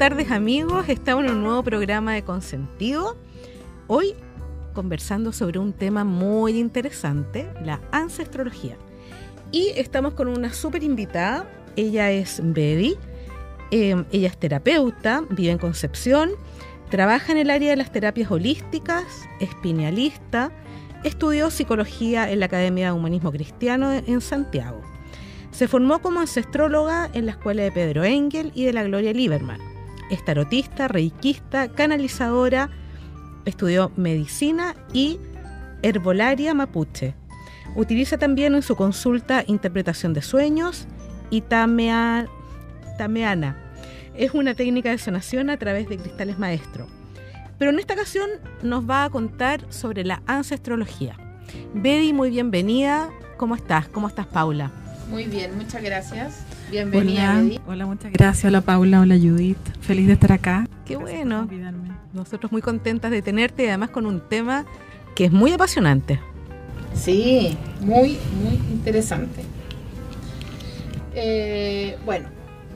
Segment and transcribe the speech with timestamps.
[0.00, 3.18] tardes amigos, estamos en un nuevo programa de Consentido.
[3.86, 4.14] Hoy
[4.72, 8.78] conversando sobre un tema muy interesante, la ancestrología.
[9.52, 12.96] Y estamos con una súper invitada, ella es Betty,
[13.72, 16.30] eh, ella es terapeuta, vive en Concepción,
[16.88, 19.04] trabaja en el área de las terapias holísticas,
[19.38, 20.50] es pinealista,
[21.04, 24.80] estudió psicología en la Academia de Humanismo Cristiano en Santiago.
[25.50, 29.69] Se formó como ancestróloga en la escuela de Pedro Engel y de la Gloria Lieberman.
[30.10, 32.70] Es tarotista, reikista, canalizadora,
[33.44, 35.20] estudió medicina y
[35.82, 37.14] herbolaria mapuche.
[37.76, 40.88] Utiliza también en su consulta interpretación de sueños
[41.30, 42.26] y tameana.
[44.16, 46.88] Es una técnica de sanación a través de cristales maestro.
[47.58, 48.28] Pero en esta ocasión
[48.62, 51.16] nos va a contar sobre la ancestrología.
[51.74, 53.10] Betty, muy bienvenida.
[53.36, 53.88] ¿Cómo estás?
[53.88, 54.72] ¿Cómo estás, Paula?
[55.08, 56.44] Muy bien, muchas gracias.
[56.70, 58.44] Bienvenida, hola, Hola, muchas gracias.
[58.44, 59.00] Hola, Paula.
[59.00, 59.58] Hola, Judith.
[59.80, 60.68] Feliz de estar acá.
[60.86, 61.48] Qué bueno.
[62.12, 64.64] Nosotros muy contentas de tenerte y además con un tema
[65.16, 66.20] que es muy apasionante.
[66.94, 69.42] Sí, muy, muy interesante.
[71.14, 72.28] Eh, bueno,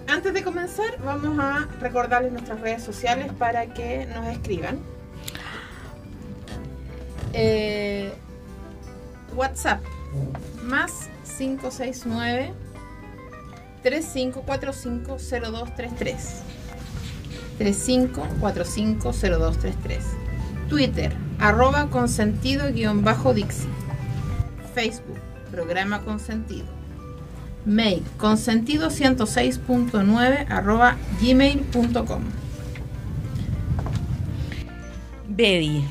[0.08, 4.78] antes de comenzar vamos a recordarles nuestras redes sociales para que nos escriban.
[7.32, 8.12] Eh,
[9.36, 9.80] WhatsApp
[10.64, 12.63] más 569
[13.84, 16.16] 35450233
[17.58, 20.00] 35450233
[20.68, 23.68] Twitter arroba consentido guion bajo Dixie.
[24.74, 25.18] Facebook
[25.50, 26.66] programa consentido.
[27.64, 32.22] Mail consentido 106.9 arroba gmail.com
[35.28, 35.84] Betty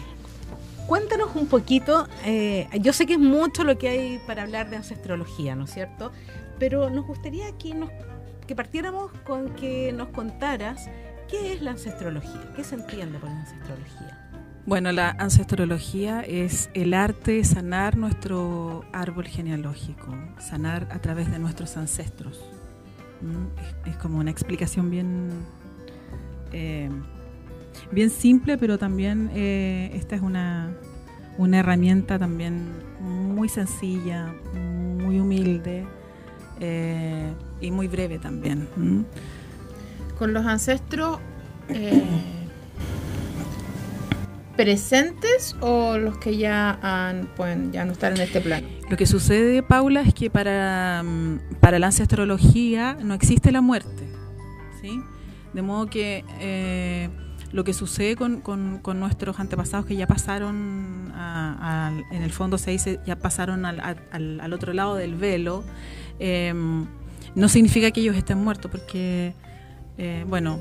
[0.88, 4.76] cuéntanos un poquito, eh, yo sé que es mucho lo que hay para hablar de
[4.76, 6.12] ancestrología, ¿no es cierto?
[6.60, 7.90] Pero nos gustaría que, nos,
[8.48, 10.90] que partiéramos con que nos contaras
[11.30, 14.20] qué es la ancestrología, qué se entiende por la ancestrología.
[14.66, 21.38] Bueno, la ancestrología es el arte de sanar nuestro árbol genealógico, sanar a través de
[21.38, 22.40] nuestros ancestros.
[23.22, 23.90] ¿Mm?
[23.90, 25.32] Es, como una explicación bien...
[26.54, 26.90] Eh,
[27.92, 30.72] bien simple, pero también eh, esta es una,
[31.38, 32.70] una herramienta también
[33.02, 35.86] muy sencilla, muy humilde
[36.60, 37.32] eh,
[37.62, 38.68] y muy breve también.
[40.18, 41.20] Con los ancestros
[41.70, 42.04] eh,
[44.56, 48.68] presentes o los que ya han, pueden ya no estar en este plano.
[48.90, 51.04] Lo que sucede, Paula, es que para,
[51.60, 54.08] para la ancestrología no existe la muerte,
[54.82, 55.02] ¿sí?
[55.54, 56.24] De modo que
[57.54, 61.14] lo que sucede con, con, nuestros antepasados que ya pasaron,
[62.12, 63.80] en el fondo se dice, ya pasaron al,
[64.12, 65.64] al, otro lado del velo,
[66.20, 66.86] em,
[67.36, 69.34] no significa que ellos estén muertos, porque,
[69.98, 70.60] eh, bueno,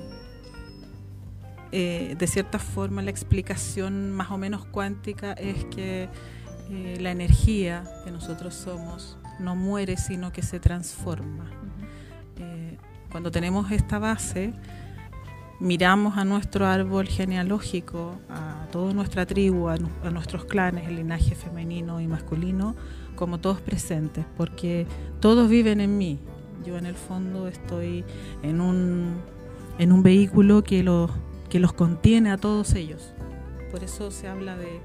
[1.70, 6.08] eh, de cierta forma la explicación más o menos cuántica es que
[6.70, 11.50] eh, la energía que nosotros somos no muere, sino que se transforma.
[13.10, 14.54] cuando tenemos esta base,
[15.62, 19.76] miramos a nuestro árbol genealógico, a toda nuestra tribu, a,
[20.10, 22.74] nuestros clanes, el linaje femenino y masculino,
[23.22, 24.84] como todos presentes, porque
[25.20, 26.18] todos viven en mí.
[26.66, 28.04] Yo en el fondo estoy
[28.42, 29.14] en un,
[29.78, 31.08] en un vehículo que los,
[31.48, 33.14] que los contiene a todos ellos.
[33.70, 34.80] Por eso se habla de,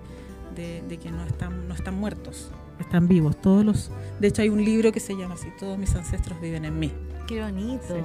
[0.56, 3.42] que no están, no están muertos, están vivos.
[3.42, 6.66] Todos los, de hecho hay un libro que se llama así, Todos mis ancestros viven
[6.66, 6.92] en mí.
[7.26, 7.96] Qué bonito.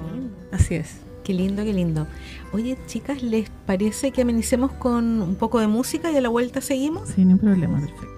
[0.51, 0.97] Así es.
[1.23, 2.07] Qué lindo, qué lindo.
[2.53, 6.59] Oye, chicas, ¿les parece que amenicemos con un poco de música y a la vuelta
[6.59, 7.09] seguimos?
[7.09, 8.12] Sin ningún problema, perfecto.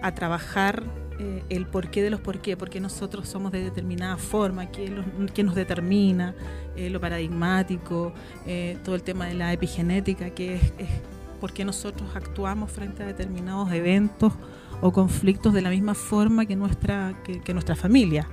[0.03, 0.85] a trabajar
[1.19, 5.31] eh, el porqué de los por qué, porque nosotros somos de determinada forma, qué, los-
[5.33, 6.35] qué nos determina,
[6.77, 8.13] eh, lo paradigmático,
[8.85, 10.89] todo el tema de la epigenética, que es, es
[11.41, 14.33] por qué nosotros actuamos frente a determinados eventos
[14.83, 18.27] o conflictos de la misma forma que nuestra, que, que nuestra familia.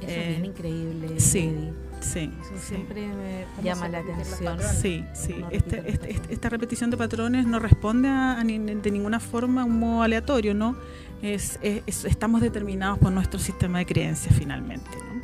[0.00, 1.20] Eso es bien increíble.
[1.20, 1.70] sí.
[2.00, 2.66] Sí, Eso sí.
[2.68, 4.58] siempre me ¿Cómo llama la atención.
[4.60, 5.34] Sí, sí.
[5.40, 9.18] No Este- este- este- esta repetición de patrones no responde a, a ni- de ninguna
[9.20, 10.76] forma a un modo aleatorio, ¿no?
[11.22, 15.16] Es, es- es- estamos determinados por nuestro sistema de creencias finalmente, ¿no?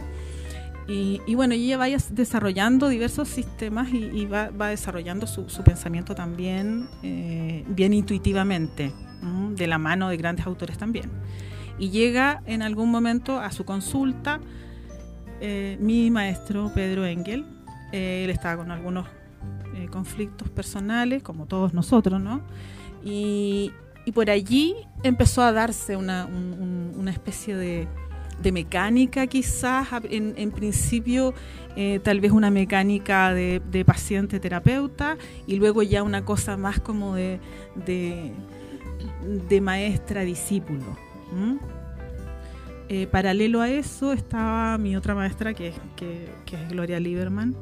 [0.93, 5.63] Y, y bueno, ella va desarrollando diversos sistemas y, y va, va desarrollando su, su
[5.63, 8.93] pensamiento también eh, bien intuitivamente,
[9.55, 11.09] de la mano de grandes autores también.
[11.79, 14.41] Y llega en algún momento a su consulta
[15.43, 17.45] eh, mi maestro Pedro Engel.
[17.93, 19.07] Eh, él estaba con algunos
[19.75, 22.41] eh, conflictos personales, como todos nosotros, ¿no?
[23.05, 23.73] Y,
[24.15, 26.55] por allí empezó a darse una, un-
[26.93, 27.89] un- una especie de,
[28.53, 31.33] mecánica quizás, en, principio
[32.03, 37.39] tal vez una mecánica de, paciente-terapeuta y luego ya una cosa más como de,
[39.61, 40.97] maestra-discípulo.
[41.33, 41.59] ¿m?
[42.95, 47.55] Eh, paralelo a eso estaba mi otra maestra que, es- que, que es Gloria Lieberman.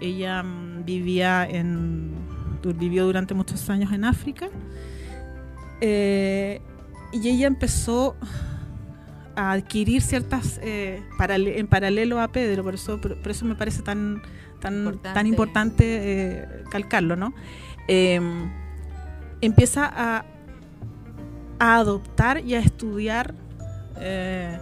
[0.00, 2.10] Ella mm, vivía en,
[2.76, 4.48] vivió durante muchos años en África
[5.80, 6.60] eh,
[7.12, 8.16] y ella empezó
[9.36, 13.54] a adquirir ciertas eh, parale- en paralelo a Pedro, por eso, por, por eso me
[13.54, 14.22] parece tan
[14.60, 15.14] tan Importante.
[15.14, 17.32] tan importante eh, calcarlo, ¿no?
[17.86, 18.18] Eh,
[19.42, 20.24] empieza a,
[21.58, 23.34] a adoptar y a estudiar
[24.04, 24.58] eh,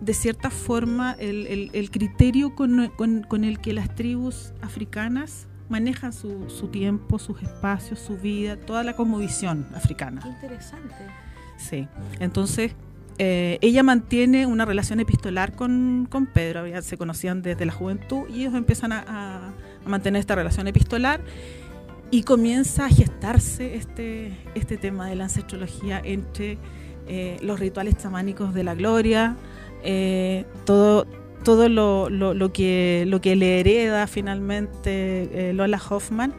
[0.00, 5.48] de cierta forma el, el- el criterio con, con- con el que las tribus africanas
[5.68, 10.20] manejan su, su tiempo, sus espacios, su vida, toda la cosmovisión africana.
[10.22, 10.94] Qué interesante.
[11.58, 11.88] Sí.
[12.20, 12.72] Entonces,
[13.18, 18.28] eh, ella mantiene una relación epistolar con, con Pedro, ya se conocían desde la juventud
[18.30, 19.48] y ellos empiezan a, a-
[19.84, 21.20] a mantener esta relación epistolar
[22.12, 26.56] y comienza a gestarse este, este tema de la ancestrología entre
[27.08, 29.36] eh, los rituales chamánicos de la gloria,
[29.82, 31.06] eh, todo,
[31.44, 36.34] todo lo, lo- que, lo que le hereda finalmente eh, Lola Hoffman.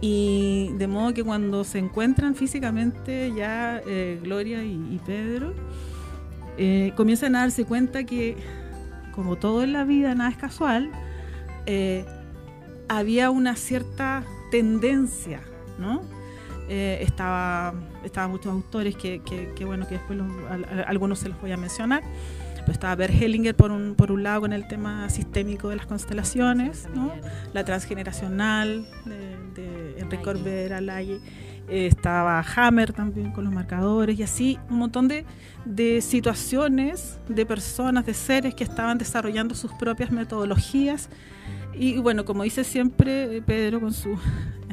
[0.00, 3.82] Y de modo que cuando se encuentran físicamente ya
[4.22, 5.54] Gloria y, y Pedro,
[6.96, 8.36] comienzan a darse cuenta que,
[9.12, 10.92] como todo en la vida, nada es casual,
[12.88, 15.40] había una cierta tendencia,
[15.78, 16.02] ¿no?
[16.68, 17.74] Estaba,
[18.04, 21.40] estaban muchos autores que, que- que, bueno, que después los- al- al- algunos se los
[21.40, 22.02] voy a mencionar.
[22.56, 25.86] Pero estaba Bert Hellinger por un, por un lado con el tema sistémico de las
[25.86, 27.12] constelaciones, ¿no?
[27.54, 30.22] la transgeneracional de, de Enrique.
[30.22, 31.18] Corbera, Laye.
[31.70, 35.24] Eh, estaba Hammer también con los marcadores y así un montón de,
[35.66, 41.08] de situaciones, de personas, de seres que estaban desarrollando sus propias metodologías.
[41.74, 44.18] Y bueno, como dice siempre eh, Pedro con su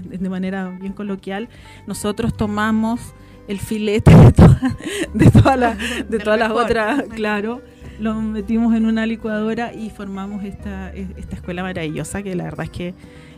[0.09, 1.49] de manera bien coloquial,
[1.87, 3.13] nosotros tomamos
[3.47, 4.77] el filete de, toda-
[5.13, 5.75] de, toda la-
[6.09, 7.61] de todas las otras, claro,
[7.99, 12.69] lo metimos en una licuadora y formamos esta, esta escuela maravillosa que la verdad es
[12.71, 12.93] que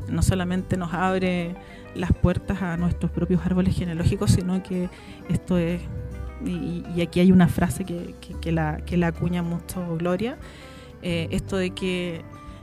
[0.09, 1.55] no solamente nos abre
[1.95, 4.89] las puertas a nuestros propios árboles genealógicos, sino que
[5.29, 5.81] esto es,
[6.45, 10.37] y, y aquí hay una frase que, que- que la, que la acuña mucho Gloria,
[11.01, 12.21] eh, esto de que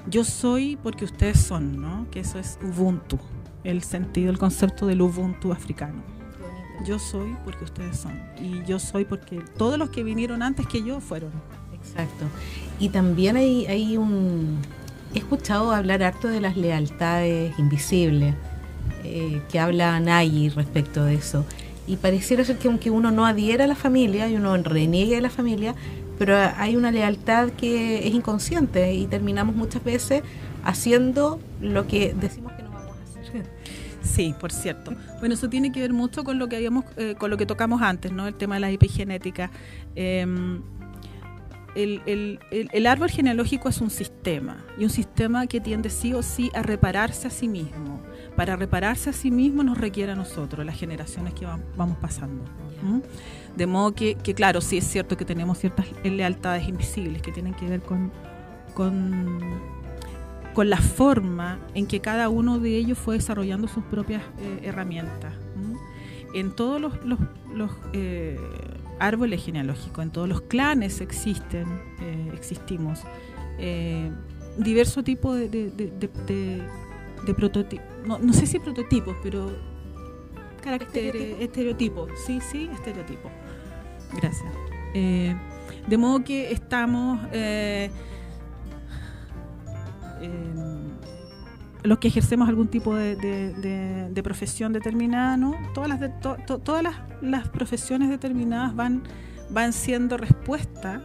[0.08, 2.06] yo soy porque ustedes son, ¿no?
[2.11, 3.18] que eso es Ubuntu,
[3.64, 6.02] el sentido, el concepto del Ubuntu africano.
[6.85, 8.12] Yo soy porque ustedes son.
[8.40, 11.30] Y yo soy porque todos los que vinieron antes que yo fueron.
[11.73, 12.26] Exacto.
[12.78, 14.59] Y también hay, hay un...
[15.14, 18.35] He escuchado hablar harto de las lealtades invisibles,
[19.04, 21.44] eh, que habla Nayi respecto de eso.
[21.87, 25.21] Y pareciera ser que aunque uno no adhiera a la familia y uno reniegue de
[25.21, 25.75] la familia,
[26.18, 30.23] pero hay una lealtad que es inconsciente y terminamos muchas veces
[30.64, 32.63] haciendo lo que decimos que
[34.04, 34.92] Sí, por cierto.
[35.18, 37.82] Bueno, eso tiene que ver mucho con lo que habíamos, eh, con lo que tocamos
[37.82, 38.26] antes, ¿no?
[38.26, 39.50] El tema de la epigenética.
[39.96, 40.26] Eh,
[41.75, 46.62] el, árbol genealógico es un sistema y un sistema que tiende sí o sí a
[46.62, 48.00] repararse a sí mismo.
[48.37, 52.44] Para repararse a sí mismo nos requiere a nosotros, las generaciones que va- vamos pasando.
[53.56, 57.54] De modo que, que, claro, sí es cierto que tenemos ciertas lealtades invisibles que tienen
[57.54, 58.12] que ver con,
[58.75, 59.40] con,
[60.54, 65.34] con la forma en que cada uno de ellos fue desarrollando sus propias eh, herramientas.
[66.34, 67.18] En todos los, los-
[67.52, 68.38] los, eh,
[68.99, 71.66] árboles genealógicos, en todos los clanes existen,
[72.00, 73.00] eh, existimos,
[74.58, 76.62] diverso tipo de, de, de, de-
[77.26, 79.50] de prototipo- no, no sé si prototipos, pero
[80.62, 83.30] caracteres, estereotipos, sí, sí, estereotipos.
[84.16, 84.52] Gracias.
[84.92, 87.20] De modo que estamos
[90.25, 90.95] eh, em,
[91.83, 95.54] los que ejercemos algún tipo de, de- de- de profesión determinada, ¿no?
[95.75, 99.02] Todas las, de- to- to- todas las, las profesiones determinadas van,
[99.50, 101.02] van siendo respuesta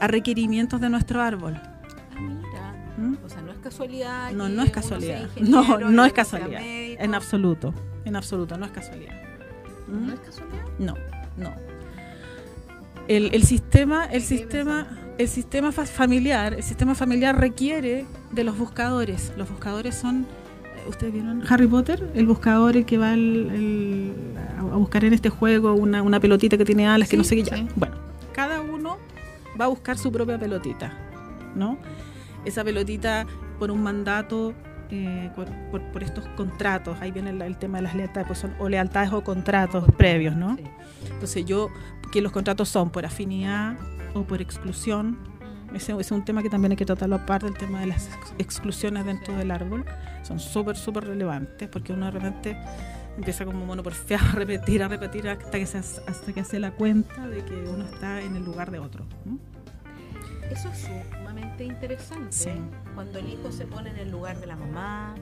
[0.00, 1.54] a requerimientos de nuestro árbol.
[1.56, 2.74] Ah, mira.
[2.98, 3.16] ¿m?
[3.62, 4.32] casualidad.
[4.32, 5.22] No, no es sea casualidad.
[5.22, 6.60] ingeniero No, y no otro es sea casualidad.
[6.60, 7.02] médico.
[7.02, 7.74] En absoluto.
[8.04, 9.14] En absoluto, no es casualidad.
[9.88, 10.06] ¿Mm?
[10.08, 10.64] ¿No es casualidad?
[10.78, 10.94] No,
[11.36, 11.52] no.
[13.08, 14.86] El, el sistema, el sistema,
[15.18, 19.32] el sistema fa- familiar, el sistema familiar requiere de los buscadores.
[19.36, 22.10] Los buscadores son, eh, ¿ustedes vieron Harry Potter?
[22.14, 24.16] El buscador el que va el-
[24.72, 27.44] a buscar en este juego una, una pelotita que tiene alas, que no sé qué
[27.44, 27.66] sí.
[27.76, 27.96] Bueno,
[28.32, 28.98] cada uno
[29.60, 30.92] va a buscar su propia pelotita,
[31.54, 31.76] ¿no?
[32.44, 33.26] Esa pelotita
[33.58, 34.54] por un mandato.
[34.94, 38.38] Eh, por, por- por estos contratos, ahí viene el, el tema de las lealtades, pues
[38.40, 40.56] son o lealtades o contratos previos, ¿no?
[40.56, 40.64] Sí.
[41.10, 41.68] Entonces yo,
[42.12, 43.76] que los contratos son por afinidad
[44.14, 45.16] o por exclusión,
[45.74, 48.34] ese es un tema que también hay que tratarlo aparte, el tema de las ex-
[48.38, 49.38] exclusiones dentro Sí.
[49.38, 49.86] del árbol,
[50.22, 52.56] son súper, súper relevantes, porque uno de repente
[53.16, 56.72] empieza como mono porfiado a repetir, a repetir hasta que se hasta que hace la
[56.72, 59.06] cuenta de que uno está en el lugar de otro.
[59.24, 59.38] ¿no?
[60.50, 60.86] Eso es
[61.42, 62.32] sumamente interesante.
[62.32, 62.50] Sí.
[62.94, 65.14] Cuando el hijo se pone en el lugar de la mamá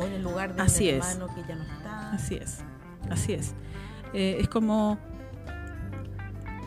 [0.00, 1.06] o en el lugar de Así un es.
[1.06, 2.10] hermano que ya no está.
[2.12, 2.58] Así es,
[3.10, 3.54] así es.
[4.14, 4.98] Eh, es como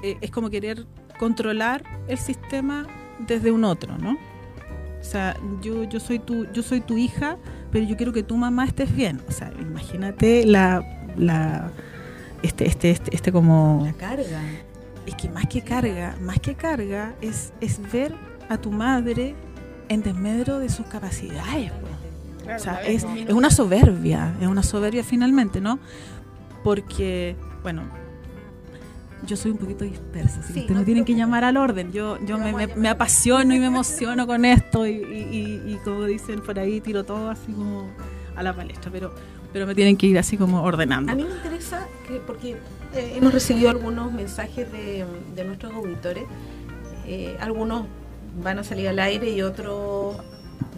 [0.03, 0.85] eh, es como querer
[1.19, 2.87] controlar el sistema
[3.27, 4.17] desde un otro, ¿no?
[4.99, 7.37] O sea, yo, yo soy tu, yo soy tu hija,
[7.71, 9.19] pero yo quiero que tu mamá estés bien.
[9.27, 10.83] O sea, imagínate la,
[11.17, 11.71] la
[12.43, 14.41] este, este, este, este como La carga.
[15.07, 18.13] es que más que carga, más que carga, es, es ver
[18.53, 19.35] a tu madre
[19.89, 21.71] en desmedro de sus capacidades.
[22.43, 25.79] Claro, O sea, es, una soberbia, es una soberbia finalmente, ¿no?
[26.63, 27.83] Porque, bueno,
[29.25, 31.91] yo soy un poquito dispersa, así que Sí, ustedes no tienen que llamar al orden.
[31.91, 36.41] Yo, yo me, apasiono y me emociono con esto y, y- y- y como dicen
[36.41, 37.87] por ahí, tiro todo así como
[38.35, 39.13] a la palestra, pero,
[39.53, 41.11] pero me tienen que ir así como ordenando.
[41.11, 42.57] A mí me interesa que, porque
[42.93, 46.23] eh, hemos recibido algunos mensajes de, de nuestros auditores.
[47.05, 47.85] Eh, algunos
[48.43, 50.15] van a salir al aire y otros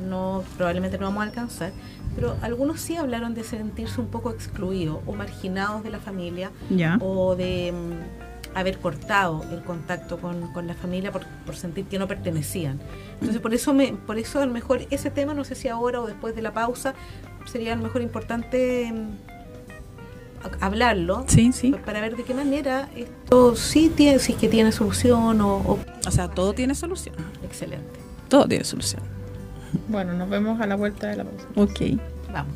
[0.07, 1.71] no probablemente no vamos a alcanzar.
[2.15, 6.51] Pero algunos sí hablaron de sentirse un poco excluidos o marginados de la familia
[6.99, 11.97] o de mm, haber cortado el contacto con, con la familia por, por sentir que
[11.97, 12.79] no pertenecían.
[13.13, 16.01] Entonces por eso me, por eso a lo mejor ese tema, no sé si ahora
[16.01, 16.93] o después de la pausa,
[17.45, 19.32] sería a lo mejor importante mm,
[20.59, 21.73] hablarlo Sí, sí.
[21.85, 25.79] para ver de qué manera esto sí tiene, si es que tiene solución o, o-
[26.07, 27.15] O sea, todo tiene solución.
[27.43, 27.99] excelente.
[28.29, 29.01] Todo tiene solución.
[29.87, 31.47] Bueno, nos vemos a la vuelta de la pausa.
[31.55, 31.99] Ok.
[32.31, 32.53] Vamos.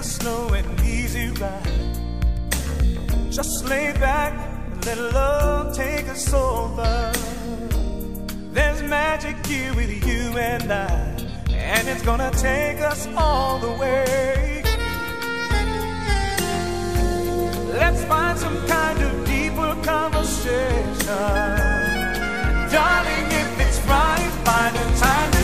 [0.00, 1.94] A slow and easy ride.
[3.30, 4.32] Just lay back
[4.72, 7.12] and let love take us over.
[8.54, 10.88] There's magic here with you and I,
[11.52, 14.62] and it's gonna take us all the way.
[17.82, 21.30] Let's find some kind of deeper conversation.
[22.72, 25.39] Darling, if it's right by the time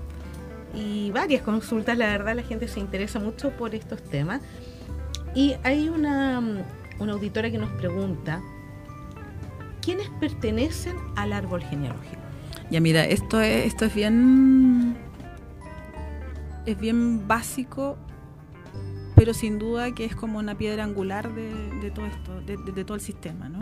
[0.73, 4.41] y varias consultas, la verdad la gente se interesa mucho por estos temas
[5.35, 6.41] y hay una,
[6.99, 8.41] una auditora que nos pregunta
[9.81, 12.21] ¿quiénes pertenecen al árbol genealógico?
[12.69, 14.95] Ya mira, esto es, esto es bien.
[16.65, 17.97] Es bien básico,
[19.15, 23.01] pero sin duda que es como una piedra angular de, todo esto, de todo el
[23.01, 23.59] sistema, ¿no?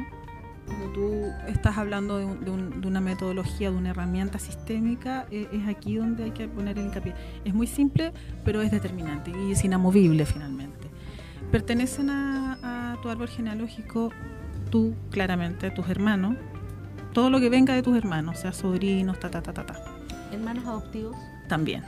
[0.79, 5.25] Cuando tú estás hablando de, un- de un- de una metodología, de una herramienta sistémica,
[5.29, 7.13] eh, es aquí donde hay que poner el hincapié.
[7.43, 8.13] Es muy simple,
[8.45, 10.87] pero es determinante y es inamovible finalmente.
[11.51, 14.09] Pertenecen a, a tu árbol genealógico
[14.69, 16.37] tú, claramente, tus hermanos,
[17.11, 19.75] todo lo que venga de tus hermanos, sea sobrinos, ta, ta, ta, ta, ta.
[20.31, 21.17] ¿Hermanos adoptivos?
[21.49, 21.83] También,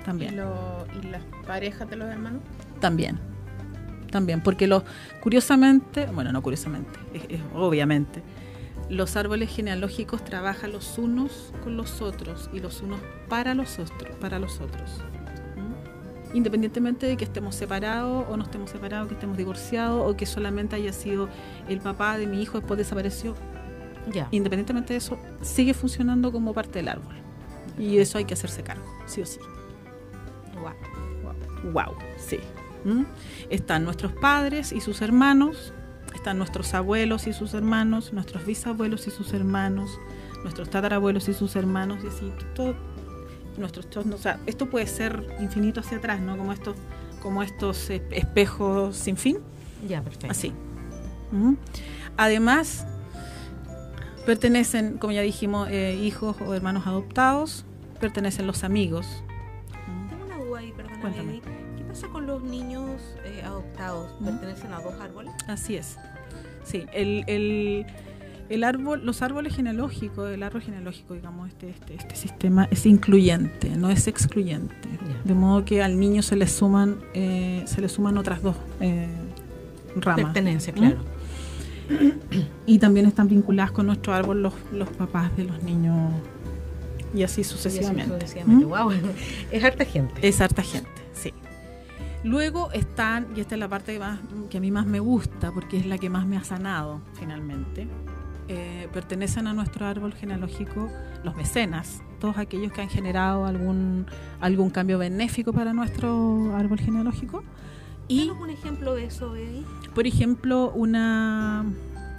[0.00, 2.40] ¿Y, también, lo- y las parejas de los hermanos?
[2.80, 3.18] también,
[4.14, 4.84] también, porque los,
[5.20, 8.22] curiosamente, bueno, no curiosamente, es- es obviamente,
[8.88, 14.14] los árboles genealógicos trabajan los unos con los otros y los unos para los otros,
[14.20, 15.00] para los otros.
[15.56, 16.36] ¿Mm?
[16.36, 20.76] Independientemente de que estemos separados o no estemos separados, que estemos divorciados o que solamente
[20.76, 21.28] haya sido
[21.68, 23.34] el papá de mi hijo después desapareció,
[24.12, 24.28] Ya.
[24.30, 27.14] independientemente de eso, sigue funcionando como parte del árbol.
[27.78, 29.40] Y eso hay que hacerse cargo, sí o sí.
[30.60, 30.74] Guau.
[31.72, 32.38] Wow, sí.
[32.84, 33.04] ¿Mm?
[33.50, 35.72] Están nuestros padres y sus hermanos,
[36.14, 39.98] están nuestros abuelos y sus hermanos, nuestros bisabuelos y sus hermanos,
[40.42, 42.74] nuestros tatarabuelos y sus hermanos, y así todo.
[43.56, 46.36] Nuestros, o sea, esto puede ser infinito hacia atrás, ¿no?
[46.36, 46.76] Como estos,
[47.22, 49.38] como estos eh, espejos sin fin.
[49.88, 50.30] Ya, perfecto.
[50.30, 50.52] Así.
[52.16, 52.86] Además,
[54.26, 57.64] pertenecen, como ya dijimos, eh, hijos o hermanos adoptados,
[58.00, 59.06] pertenecen los amigos.
[60.10, 61.00] Tengo una duda ahí, perdóname.
[61.00, 61.63] Cuéntame.
[61.94, 64.10] ¿Qué pasa con los niños eh, adoptados?
[64.24, 65.32] ¿Pertenecen a dos árboles?
[65.46, 65.96] Así es.
[66.64, 67.86] Sí, el, el,
[68.48, 73.70] el árbol, los árboles genealógicos, el árbol genealógico, digamos, este, este, este sistema es incluyente,
[73.76, 74.74] no es excluyente.
[75.22, 79.06] De modo que al niño se le suman, eh, se le suman otras dos eh,
[79.94, 80.24] ramas.
[80.24, 80.76] Pertenencia, ¿Mm?
[80.76, 80.96] claro.
[82.66, 86.10] Y también están vinculadas con nuestro árbol los, los papás de los niños
[87.14, 88.14] y así Y así sucesivamente.
[88.14, 88.66] sucesivamente.
[88.66, 88.68] ¿Mm?
[88.68, 88.90] Wow,
[89.52, 90.26] es harta gente.
[90.26, 91.03] Es harta gente.
[92.24, 95.52] Luego están, y esta es la parte que, más, que a mí más me gusta,
[95.52, 97.86] porque es la que más me ha sanado finalmente,
[98.48, 100.90] eh, pertenecen a nuestro árbol genealógico
[101.22, 104.06] los mecenas, todos aquellos que han generado algún,
[104.40, 107.44] algún cambio benéfico para nuestro árbol genealógico.
[108.08, 109.64] Y un ejemplo de eso, Eddie.
[109.94, 111.66] por ejemplo, una,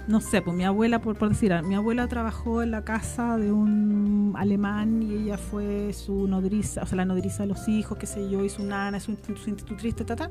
[0.08, 3.50] no sé, pues mi abuela, por, por decir, mi abuela trabajó en la casa de
[3.52, 8.06] un alemán y ella fue su nodriza, o sea, la nodriza de los hijos, qué
[8.06, 10.30] sé yo, y su nana, su, su institutriz, ta, ta, ta.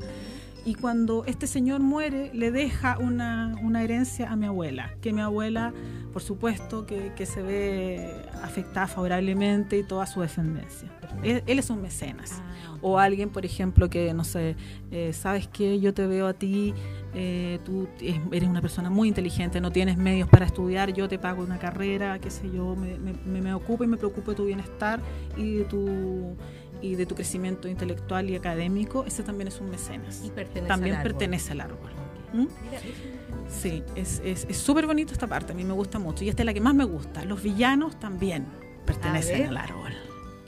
[0.66, 5.22] y cuando este señor muere, le deja una, una herencia a mi abuela, que mi
[5.22, 5.74] abuela,
[6.14, 10.90] por supuesto, que, que se ve afectada favorablemente y toda su descendencia.
[11.24, 12.42] Él, él es un mecenas.
[12.42, 14.56] Ah, O alguien, por ejemplo, que, no sé,
[14.92, 16.74] eh, sabes que yo te veo a ti,
[17.16, 21.18] eh, tú es- eres una persona muy inteligente, no tienes medios para estudiar, yo te
[21.18, 24.46] pago una carrera, qué sé yo, me, me, me- ocupo y me preocupo de tu
[24.46, 25.00] bienestar
[25.38, 26.36] y de tu,
[26.82, 30.24] y de tu crecimiento intelectual y académico, ese también es un mecenas.
[30.26, 31.90] y pertenece También al pertenece al árbol.
[32.34, 32.48] ¿Mm?
[33.48, 36.24] Sí, es es- es súper bonito esta parte, a mí me gusta mucho.
[36.26, 37.24] Y esta es la que más me gusta.
[37.24, 38.46] Los villanos también
[38.86, 39.94] pertenecen al árbol.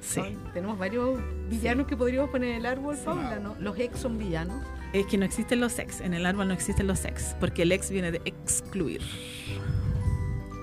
[0.07, 0.21] Sí.
[0.21, 3.55] son- tenemos varios villanos que podríamos poner en el árbol, Paula, ¿no?
[3.59, 4.63] Los ex son villanos.
[4.93, 7.71] Es que no existen los ex, en el árbol no existen los ex, porque el
[7.73, 9.01] ex viene de excluir.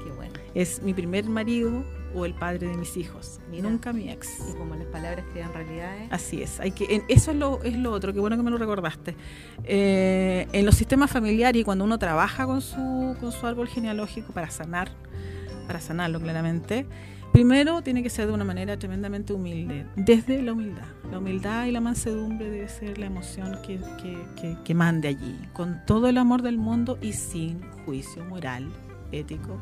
[0.02, 0.32] Qué bueno.
[0.54, 3.68] Es mi primer marido o el padre de mis hijos, Mira.
[3.68, 4.28] nunca mi ex.
[4.50, 6.08] Y como las palabras crean realidades.
[6.12, 8.50] Así es, hay que, en- eso es lo, es lo otro, qué bueno que me
[8.50, 9.16] lo recordaste.
[9.64, 14.32] Eh, en los sistemas familiares y cuando uno trabaja con su, con su árbol genealógico
[14.32, 14.90] para sanar,
[15.66, 16.86] para sanarlo claramente,
[17.34, 20.84] primero tiene que ser de una manera tremendamente humilde, desde la humildad.
[21.10, 25.36] La humildad y la mansedumbre debe ser la emoción que, que, que- que mande allí,
[25.52, 28.70] con todo el amor del mundo y sin juicio moral,
[29.10, 29.58] ético,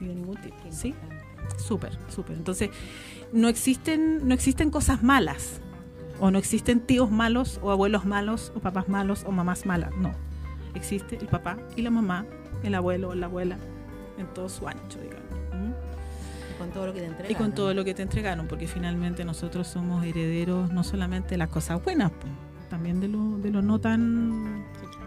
[0.00, 0.56] ni de ningún tipo.
[0.70, 0.94] ¿Sí?
[1.58, 2.36] Súper, súper.
[2.36, 2.70] Entonces,
[3.32, 5.60] no existen, no existen cosas malas.
[6.20, 9.90] O no existen tíos malos, o abuelos malos, o papás malos, o mamás malas.
[9.96, 10.12] No.
[10.76, 12.24] Existe el papá y la mamá,
[12.62, 13.58] el abuelo o la abuela,
[14.16, 15.21] en todo su ancho, digamos.
[16.72, 17.32] Y con todo lo que te entregan.
[17.32, 21.38] Y con todo lo que te entregaron, porque finalmente nosotros somos herederos no solamente de
[21.38, 22.32] las cosas buenas, pues,
[22.70, 24.64] también de lo, de lo no tan,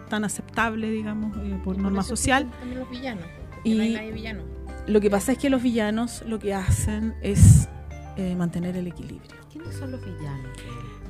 [0.08, 2.48] tan aceptable, digamos, eh, por Y norma social.
[2.60, 3.24] También los villanos.
[3.64, 4.42] Y- no hay nadie villano.
[4.86, 7.68] Lo que pasa es que los villanos lo que hacen es
[8.16, 9.32] eh, mantener el equilibrio.
[9.50, 10.56] ¿Quiénes son los villanos?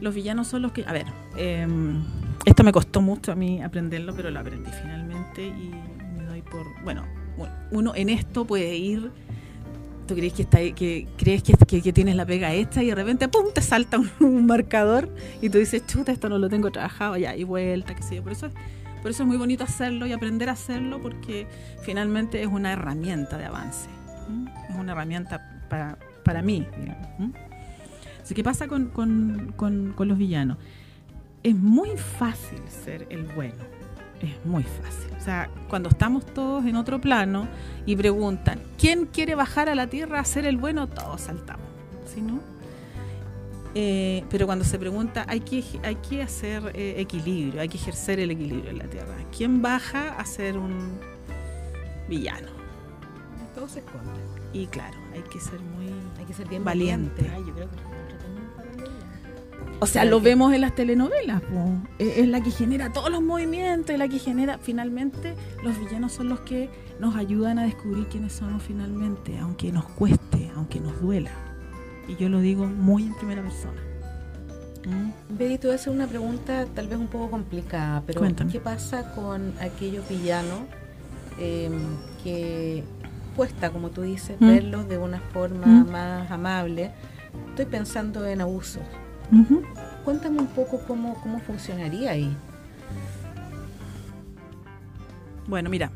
[0.00, 0.84] Los villanos son los que...
[0.86, 1.66] A ver, eh,
[2.46, 5.72] esto me costó mucho a mí aprenderlo, pero lo aprendí finalmente y
[6.16, 6.64] me doy por...
[6.84, 7.04] Bueno,
[7.36, 9.10] bueno, uno en esto puede ir...
[10.06, 13.46] Tú crees que, está, que crees que, tienes la pega hecha y de repente ¡pum!
[13.52, 15.08] te salta un, marcador
[15.42, 18.22] y tú dices, chuta, esto no lo tengo trabajado ya y vuelta, qué sé yo.
[18.22, 18.50] Por eso,
[19.02, 21.46] por eso es muy bonito hacerlo y aprender a hacerlo porque
[21.82, 23.88] finalmente es una herramienta de avance.
[24.70, 27.08] Es una herramienta para, para mí, digamos.
[28.22, 29.52] Así que pasa con- con-
[29.96, 30.56] con los villanos.
[31.42, 33.54] Es muy fácil ser el bueno.
[34.20, 35.12] Es muy fácil.
[35.18, 37.48] O sea, cuando estamos todos en otro plano
[37.84, 40.88] y preguntan, ¿quién quiere bajar a la tierra a ser el bueno?
[40.88, 41.66] Todos saltamos.
[42.12, 42.40] ¿Sí, no?
[43.74, 48.18] Eh, pero cuando se pregunta, hay que, hay que hacer eh, equilibrio, hay que ejercer
[48.20, 49.14] el equilibrio en la tierra.
[49.36, 50.98] ¿Quién baja a ser un
[52.08, 52.48] villano?
[53.54, 54.14] Todos se esconden.
[54.54, 57.22] Y claro, hay que ser muy Hay que ser bien valiente.
[57.22, 57.36] valiente.
[57.36, 57.76] Ay, yo creo que
[59.78, 61.74] O sea, lo vemos en las telenovelas, po.
[61.98, 66.12] Es, es la que genera todos los movimientos, es la que genera, finalmente, los villanos
[66.12, 71.00] son los que nos ayudan a descubrir quiénes somos finalmente, aunque nos cueste, aunque nos
[71.00, 71.30] duela.
[72.08, 73.80] Y yo lo digo muy en primera persona.
[74.86, 75.36] ¿Mm?
[75.36, 78.52] Betty, te voy a hacer una pregunta tal vez un poco complicada, pero Cuéntame.
[78.52, 80.60] ¿qué pasa con aquellos villanos
[81.38, 81.70] eh,
[82.22, 82.84] que
[83.34, 84.46] cuesta, como tú dices, ¿Mm?
[84.46, 85.90] verlos de una forma ¿Mm?
[85.90, 86.92] más amable?
[87.50, 88.82] Estoy pensando en abusos.
[90.04, 92.36] Cuéntame un poco cómo, cómo funcionaría ahí.
[95.48, 95.90] Bueno, mira,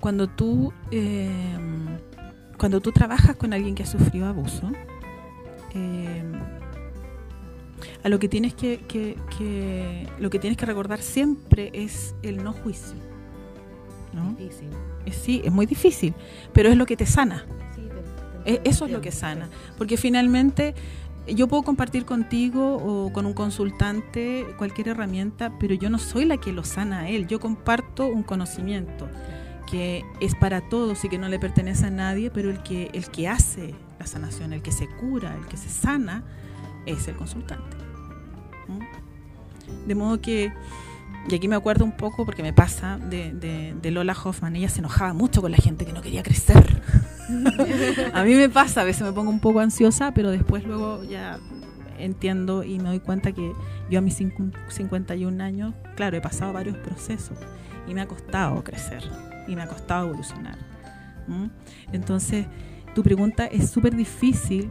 [0.00, 1.56] cuando tú eh,
[2.58, 4.70] cuando tú trabajas con alguien que ha sufrido abuso,
[5.74, 6.22] eh,
[8.02, 12.42] a lo que tienes que, que- que- lo que tienes que recordar siempre es el
[12.42, 12.94] no juicio.
[14.12, 14.30] ¿no?
[14.34, 14.70] Difícil.
[15.12, 16.14] Sí, es muy difícil,
[16.54, 17.44] pero es lo que te sana.
[17.74, 19.48] Sí, te- te E- Eso es lo que sana.
[19.76, 20.74] Porque finalmente
[21.28, 26.36] yo puedo compartir contigo o con un consultante cualquier herramienta, pero yo no soy la
[26.36, 27.26] que lo sana a él.
[27.26, 29.08] Yo comparto un conocimiento
[29.66, 33.08] que es para todos y que no le pertenece a nadie, pero el que, el
[33.10, 36.22] que hace la sanación, el que se cura, el que se sana,
[36.86, 37.76] es el consultante.
[39.86, 40.52] De modo que,
[41.28, 44.80] y aquí me acuerdo un poco porque me pasa de, de- Lola Hoffman, ella se
[44.80, 46.82] enojaba mucho con la gente que no quería crecer.
[48.12, 51.38] a mí me pasa, a veces me pongo un poco ansiosa, pero después luego ya
[51.98, 53.52] entiendo y me doy cuenta que
[53.90, 57.38] yo a mis cincu- 51 años, claro, he pasado varios procesos
[57.88, 59.02] y me ha costado crecer
[59.48, 60.58] y me ha costado evolucionar.
[61.92, 62.46] Entonces,
[62.94, 64.70] tu pregunta es súper difícil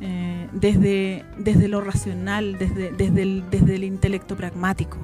[0.00, 4.98] eh, desde, desde lo racional, desde, desde, desde el intelecto pragmático.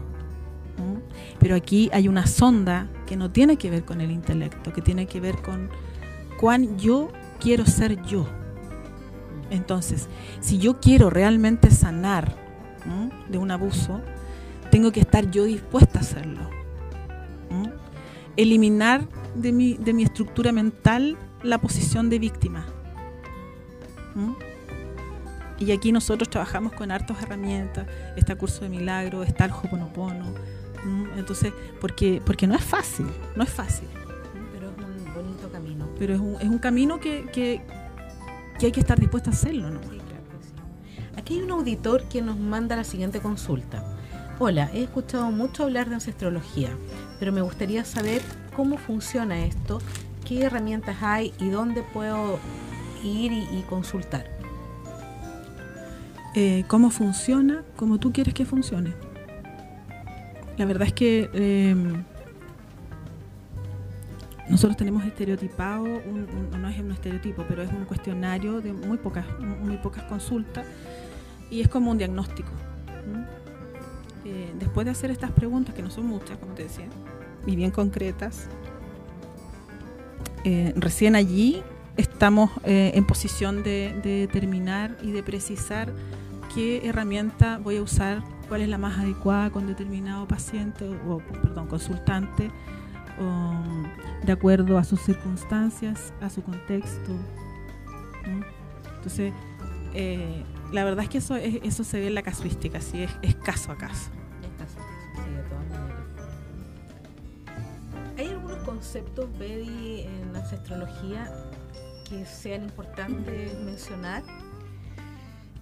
[1.38, 5.07] Pero aquí hay una sonda que no tiene que ver con el intelecto, que tiene
[5.07, 5.70] que ver con
[6.38, 8.27] cuán yo quiero ser yo.
[9.51, 10.09] Entonces,
[10.40, 12.35] si yo quiero realmente sanar
[13.29, 14.01] de un abuso,
[14.70, 16.48] tengo que estar yo dispuesta a hacerlo.
[18.37, 22.66] Eliminar de mi, de mi estructura mental la posición de víctima.
[25.59, 27.87] Y aquí nosotros trabajamos con hartas herramientas.
[28.16, 30.35] Está Curso de Milagro, está el Hoponopono.
[30.84, 31.18] ¿Mm?
[31.18, 33.88] Entonces, porque, porque no es fácil, no es fácil.
[34.52, 35.88] Pero es un bonito camino.
[35.98, 37.62] Pero es un, es un camino que, que,
[38.58, 39.80] que hay que estar dispuesta a hacerlo, ¿no?
[39.82, 40.54] Sí, claro que sí.
[41.16, 43.84] Aquí hay un auditor que nos manda la siguiente consulta.
[44.38, 46.70] Hola, he escuchado mucho hablar de ancestrología,
[47.18, 48.22] pero me gustaría saber
[48.54, 49.80] cómo funciona esto,
[50.24, 52.38] qué herramientas hay y dónde puedo
[53.02, 54.26] ir y, y consultar.
[56.34, 58.94] eh, cómo funciona, como tú quieres que funcione.
[60.58, 61.74] La verdad es que eh,
[64.48, 66.26] nosotros tenemos estereotipado, un-
[66.60, 70.66] no es un estereotipo, pero es un cuestionario de muy pocas, muy pocas consultas
[71.50, 72.50] y es como un diagnóstico.
[74.24, 76.86] Eh, después de hacer estas preguntas, que no son muchas, como te decía,
[77.46, 78.46] y bien concretas,
[80.44, 81.62] eh, recién allí
[81.96, 85.92] estamos eh, en posición de determinar y de precisar
[86.54, 91.66] qué herramienta voy a usar, cuál es la más adecuada con determinado paciente o, perdón,
[91.68, 92.50] consultante,
[93.20, 93.54] o,
[94.24, 97.12] de acuerdo a sus circunstancias, a su contexto.
[98.96, 99.32] Entonces,
[99.94, 103.11] eh, la verdad es que eso, es- eso se ve en la casuística, sí, es,
[103.22, 104.11] es caso a caso.
[105.14, 105.96] Sí, de todas maneras.
[108.18, 111.30] ¿Hay algunos conceptos, Betty, en la ancestrología
[112.08, 114.22] que sean importantes mencionar?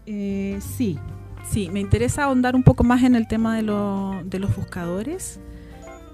[0.06, 0.98] Eh, sí,
[1.50, 5.40] sí, me interesa ahondar un poco más en el tema de, lo- de los buscadores.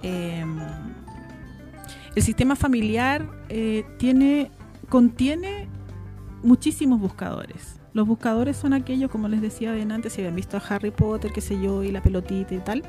[0.03, 0.45] Eh,
[2.15, 4.51] el sistema familiar eh, tiene,
[4.89, 5.69] contiene
[6.43, 7.77] muchísimos buscadores.
[7.95, 11.31] Los buscadores son aquellos, como les decía bien antes, si habían visto a Harry Potter,
[11.33, 12.83] qué sé yo, y la pelotita y tal.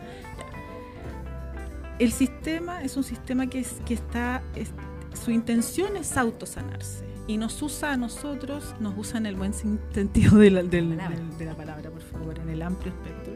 [2.00, 4.72] El sistema es un sistema que, es, que está, es-
[5.24, 10.38] su intención es autosanarse y nos usa a nosotros, nos usa en el buen sentido
[10.38, 11.16] de la, del- Palabra.
[11.18, 13.34] del- de la palabra, por favor, en el amplio espectro,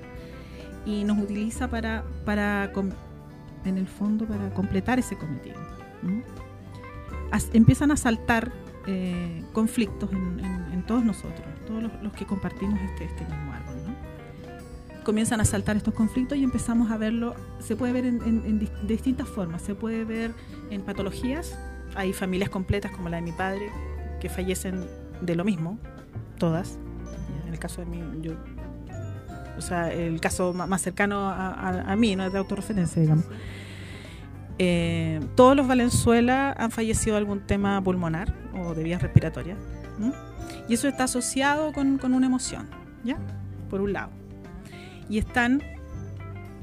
[0.86, 2.72] y nos utiliza para, para
[3.66, 5.56] en el fondo, para completar ese cometido.
[6.04, 6.24] ¿m?
[7.32, 8.52] As- empiezan a saltar
[8.88, 13.52] eh, conflictos en, en- en todos nosotros, todos los, los que compartimos este, este mismo
[13.54, 13.76] árbol.
[13.88, 15.04] ¿no?
[15.04, 19.28] Comienzan a saltar estos conflictos y empezamos a verlo, se puede ver en, en- distintas
[19.28, 20.32] formas, se puede ver
[20.70, 21.58] en patologías,
[21.98, 23.70] hay familias completas como la de mi padre
[24.22, 24.86] que fallecen
[25.22, 25.78] de lo mismo,
[26.38, 26.78] todas.
[27.46, 28.34] En el caso de mí, yo,
[29.58, 33.26] o sea, el caso más cercano a, a- a mí, no es de autorreferencia, digamos.
[34.60, 39.58] Eh, todos los Valenzuela han fallecido de algún tema pulmonar o de vías respiratorias.
[40.00, 40.12] ¿m?
[40.68, 42.68] Y eso está asociado con, con una emoción,
[43.04, 43.18] ¿ya?
[43.70, 44.10] Por un lado.
[45.10, 45.62] Y están,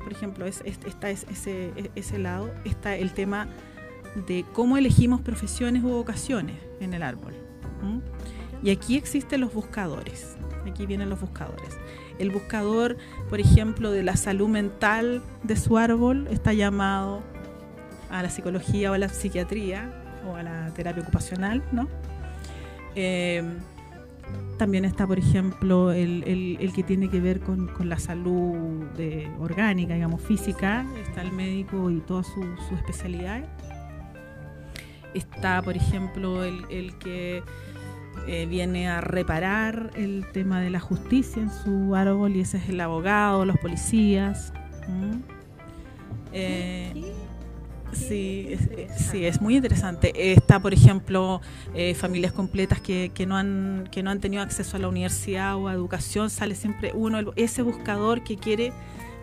[0.03, 3.47] por ejemplo, es, es- está es- ese, e- ese lado, está el tema
[4.27, 7.35] de cómo elegimos profesiones u vocaciones en el árbol.
[8.63, 10.37] Y aquí existen los buscadores.
[10.67, 11.77] Aquí vienen los buscadores.
[12.19, 12.97] El buscador,
[13.29, 17.23] por ejemplo, de la salud mental de su árbol está llamado
[18.11, 19.93] a la psicología o a la psiquiatría
[20.27, 21.89] o a la terapia ocupacional, ¿no?
[22.95, 23.43] Eh,
[24.57, 26.25] también está, por ejemplo, el,
[26.61, 30.87] el- que tiene que ver con, con la salud de- orgánica, digamos, física.
[31.07, 33.47] Está el médico y todas sus sus especialidades.
[35.15, 37.43] Está, por ejemplo, el, el que
[38.27, 42.69] eh, viene a reparar el tema de la justicia en su árbol y ese es
[42.69, 44.53] el abogado, los policías.
[46.33, 47.13] Eh,
[47.93, 50.33] Sí, es, eh, sí, es muy interesante.
[50.33, 51.41] Está, por ejemplo,
[51.75, 55.55] eh, familias completas que, que no han que no han tenido acceso a la universidad
[55.55, 56.29] o a educación.
[56.29, 58.73] Sale siempre uno, el- ese buscador que quiere,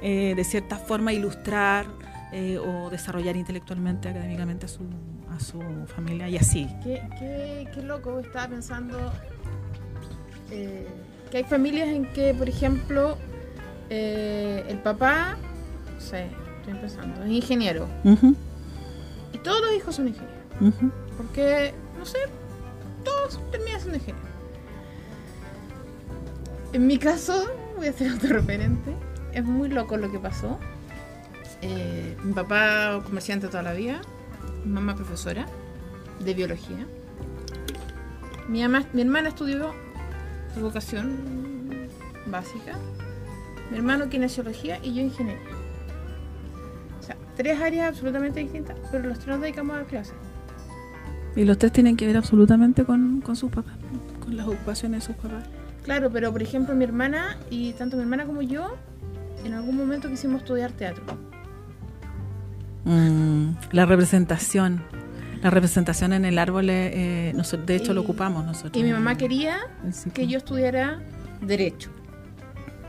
[0.01, 1.85] de cierta forma, ilustrar
[2.65, 4.83] o desarrollar intelectualmente, académicamente a su,
[5.41, 6.69] su familia y así.
[6.83, 9.11] Qué, qué, qué loco, estaba pensando
[10.51, 10.87] eh,
[11.29, 13.17] que hay familias en que, por ejemplo,
[13.89, 15.37] eh, el papá,
[15.93, 16.27] no sé,
[16.57, 17.87] estoy empezando, es ingeniero
[19.33, 20.37] y todos los hijos son ingenieros.
[21.17, 22.19] Porque, no sé,
[23.03, 24.29] todos terminan siendo ingenieros.
[26.73, 28.93] En mi caso, voy a ser autorreferente,
[29.33, 30.59] es muy loco lo que pasó.
[31.61, 34.01] Eh, mi papá comerciante toda la vida,
[34.65, 35.45] mamá profesora
[36.23, 36.85] de biología.
[38.47, 39.71] Mi, ama- mi hermana estudió
[40.57, 41.17] educación
[42.27, 42.73] básica,
[43.71, 45.41] mi hermano kinesiología y yo ingeniería.
[46.99, 50.13] O sea, tres áreas absolutamente distintas, pero los tres nos dedicamos a dar clases.
[51.35, 53.75] Y los tres tienen que ver absolutamente con, con sus papás,
[54.23, 55.45] con las ocupaciones de sus papás.
[55.83, 58.75] Claro, pero por ejemplo mi hermana y tanto mi hermana como yo
[59.45, 61.03] en algún momento quisimos estudiar teatro.
[62.85, 64.83] Mm, la representación.
[65.41, 68.75] La representación en el árbol, eh, nosotros, de hecho, Y- lo ocupamos nosotros.
[68.75, 69.57] Y mi mamá quería
[70.13, 71.01] que yo estudiara
[71.41, 71.89] Derecho.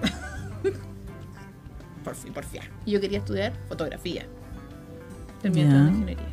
[2.05, 2.61] por fin, por fin.
[2.85, 4.27] Y yo quería estudiar fotografía.
[5.41, 6.27] Terminé estudiando ingeniería.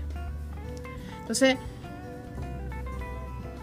[1.21, 1.57] Entonces,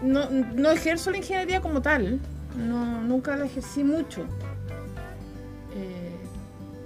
[0.01, 2.19] no, no ejerzo la ingeniería como tal.
[2.57, 4.21] No, nunca la ejercí mucho.
[5.75, 6.15] Eh,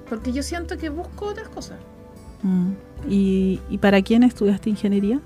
[0.10, 1.80] porque yo siento que busco otras cosas.
[2.44, 2.72] Mm.
[3.10, 5.20] ¿Y, ¿Y para quién estudiaste ingeniería?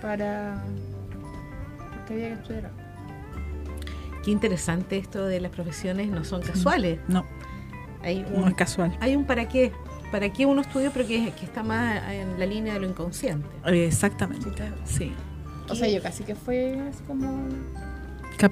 [0.00, 0.62] Para.
[1.96, 2.70] Porque había que estudiar.
[4.24, 6.98] Qué interesante esto de las profesiones no son casuales.
[7.08, 7.24] No,
[8.02, 8.96] Hay no un, es casual.
[9.00, 9.72] hay un para qué.
[10.10, 10.90] ¿Para qué uno estudia?
[10.92, 13.46] Pero que, que está más en la línea de lo inconsciente.
[13.66, 14.48] Exactamente,
[14.84, 15.12] sí.
[15.68, 17.42] O sea, yo casi que fue así como.
[18.38, 18.46] Qué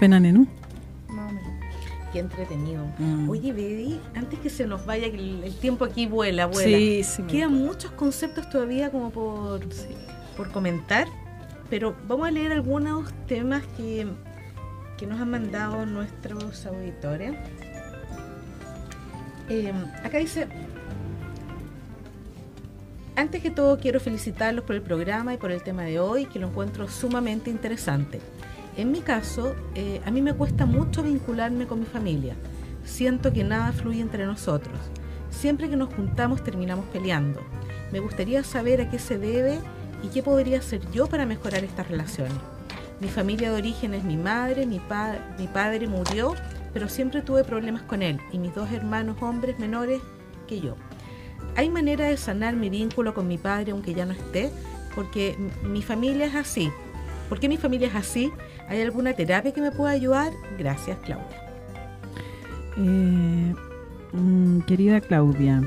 [2.13, 2.85] Qué entretenido.
[2.99, 3.31] Mm.
[3.31, 6.77] Oye, Betty, antes que se nos vaya, que el, el tiempo aquí vuela, vuela.
[6.77, 7.23] Sí, sí.
[7.23, 9.61] Quedan muchos conceptos todavía como por,
[10.37, 11.09] por comentar,
[11.71, 14.07] pero vamos a leer algunos temas que,
[14.99, 17.35] que nos han mandado nuestros auditores.
[19.49, 19.73] Eh,
[20.05, 20.49] acá dice,
[23.17, 26.39] antes que todo quiero felicitarlos por el programa y por el tema de hoy, que
[26.39, 28.21] lo encuentro sumamente interesante.
[28.77, 32.35] En mi caso, eh, a mí me cuesta mucho vincularme con mi familia.
[32.85, 34.79] Siento que nada fluye entre nosotros.
[35.31, 37.41] Siempre que nos juntamos terminamos peleando.
[37.93, 39.59] Me gustaría saber a qué se debe
[40.03, 42.35] y qué podría hacer yo para mejorar estas relaciones.
[43.01, 46.35] Mi familia de origen es mi madre, mi, pa- mi padre murió,
[46.73, 50.01] pero siempre tuve problemas con él y mis dos hermanos hombres menores
[50.47, 50.77] que yo.
[51.57, 54.51] ¿Hay manera de sanar mi vínculo con mi padre aunque ya no esté?
[54.95, 56.71] Porque mi familia es así.
[57.29, 58.31] ¿Por qué mi familia es así?
[58.73, 60.33] ¿Hay alguna terapia que me pueda ayudar?
[60.59, 61.43] Gracias, Claudia.
[62.79, 63.55] Eh,
[64.15, 65.61] mm, querida Claudia,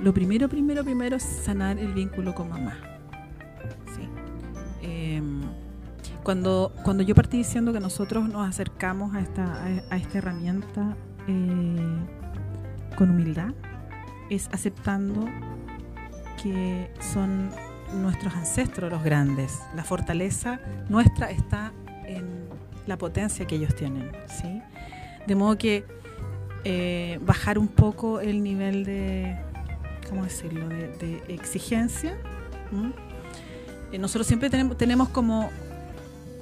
[0.00, 2.78] lo primero, primero, primero es sanar el vínculo con mamá.
[3.92, 4.02] Sí.
[4.82, 5.20] Eh,
[6.22, 11.98] cuando, cuando yo partí diciendo que nosotros nos acercamos a esta, a esta herramienta eh,
[12.96, 13.52] con humildad,
[14.30, 15.24] es aceptando
[16.40, 17.50] que son
[17.94, 19.58] nuestros ancestros los grandes.
[19.74, 21.72] La fortaleza nuestra está
[22.06, 22.48] en
[22.86, 24.10] la potencia que ellos tienen.
[24.26, 24.60] ¿sí?
[25.26, 25.84] De modo que
[26.64, 29.36] eh, bajar un poco el nivel de,
[30.08, 32.16] ¿cómo decirlo?, de, exigencia.
[33.92, 35.50] Eh, nosotros siempre tenemos, tenemos como,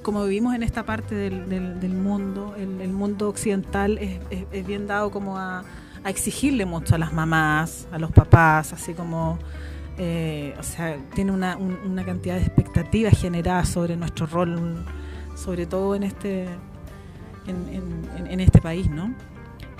[0.03, 5.37] como vivimos en esta parte del, del- mundo, el, mundo occidental es bien dado como
[5.37, 5.63] a,
[6.03, 9.39] a exigirle mucho a las mamás, a los papás, así como...
[9.99, 14.83] eh, o sea, tiene una, un- una cantidad de expectativas generadas sobre nuestro rol,
[15.35, 16.45] sobre todo en este,
[17.45, 17.67] en,
[18.17, 19.13] en- este país, ¿no?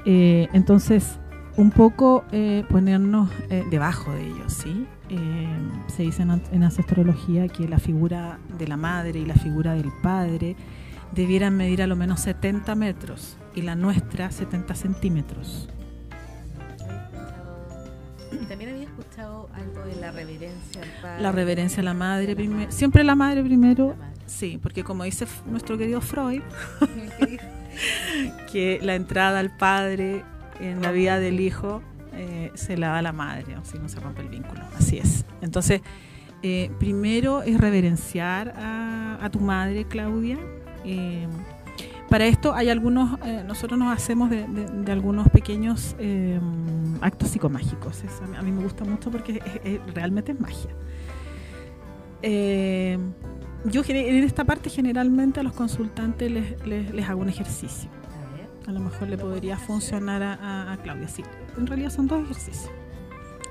[0.06, 1.18] Eh, entonces,
[1.58, 3.30] un poco eh, ponernos
[3.70, 4.86] debajo de ellos, ¿sí?
[5.88, 9.92] Se dice en, en ancestrología que la figura de la madre y la figura del
[10.04, 10.56] padre
[11.14, 15.68] debieran medir a lo menos 70 metros y la nuestra 70 centímetros.
[18.50, 21.22] También había escuchado algo de la reverencia al padre.
[21.22, 22.72] La reverencia a la madre La primero, madre.
[22.72, 24.14] siempre la madre primero, La madre.
[24.26, 26.42] sí, porque como dice nuestro querido Freud,
[28.52, 30.24] que la entrada al padre
[30.60, 31.82] en la vida del hijo
[32.14, 34.62] eh, se la da a la madre, o si no se rompe el vínculo.
[34.78, 35.26] Así es.
[35.42, 35.82] Entonces,
[36.44, 40.38] eh, primero es reverenciar a, a tu madre, Claudia.
[40.86, 41.28] Eh,
[42.10, 44.45] para esto hay algunos, eh, nosotros nos hacemos de,
[44.91, 46.39] algunos pequeños eh,
[47.01, 48.03] actos psicomágicos.
[48.36, 49.41] A mí- me gusta mucho porque
[49.93, 50.72] realmente es magia.
[52.22, 52.97] Eh,
[53.66, 56.32] yo en esta parte generalmente a los consultantes
[56.66, 57.89] les, hago un ejercicio.
[58.68, 61.07] A lo mejor le podría funcionar a, Claudia.
[61.07, 61.24] Sí,
[61.57, 62.72] en realidad son dos ejercicios.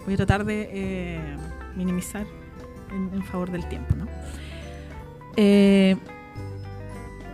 [0.05, 1.21] Voy a tratar de
[1.77, 2.27] minimizar
[2.91, 3.95] en, en favor del tiempo.
[3.95, 4.07] ¿no?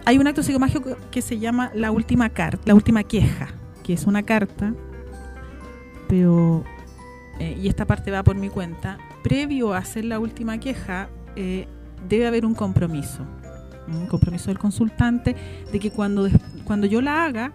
[0.06, 3.48] Hay un acto psicomágico que se llama la última carta, la última queja,
[3.82, 4.74] que es una carta,
[6.08, 6.64] pero
[7.40, 8.98] eh, y esta parte va por mi cuenta.
[9.22, 11.66] Previo a hacer la última queja, eh,
[12.08, 13.24] debe haber un compromiso,
[13.88, 15.34] un compromiso del consultante
[15.72, 16.28] de que cuando
[16.64, 17.52] cuando yo la haga,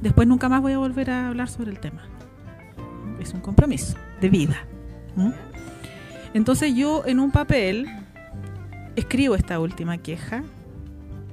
[0.00, 2.02] después nunca más voy a volver a hablar sobre el tema.
[3.18, 4.56] Es un compromiso de vida.
[6.32, 7.86] Entonces yo en un papel
[8.96, 10.42] escribo esta última queja.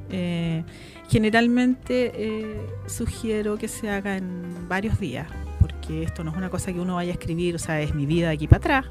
[0.10, 0.64] Eh,
[1.10, 5.28] generalmente eh, sugiero que se haga en varios días,
[5.60, 8.06] porque esto no es una cosa que uno vaya a escribir, o sea, es mi
[8.06, 8.86] vida de aquí para atrás.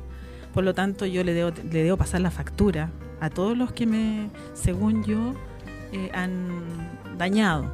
[0.53, 2.91] Por lo tanto, yo le debo, le debo pasar la factura
[3.21, 5.35] a todos los que me, según yo,
[5.93, 6.47] eh, han
[7.19, 7.71] dañado.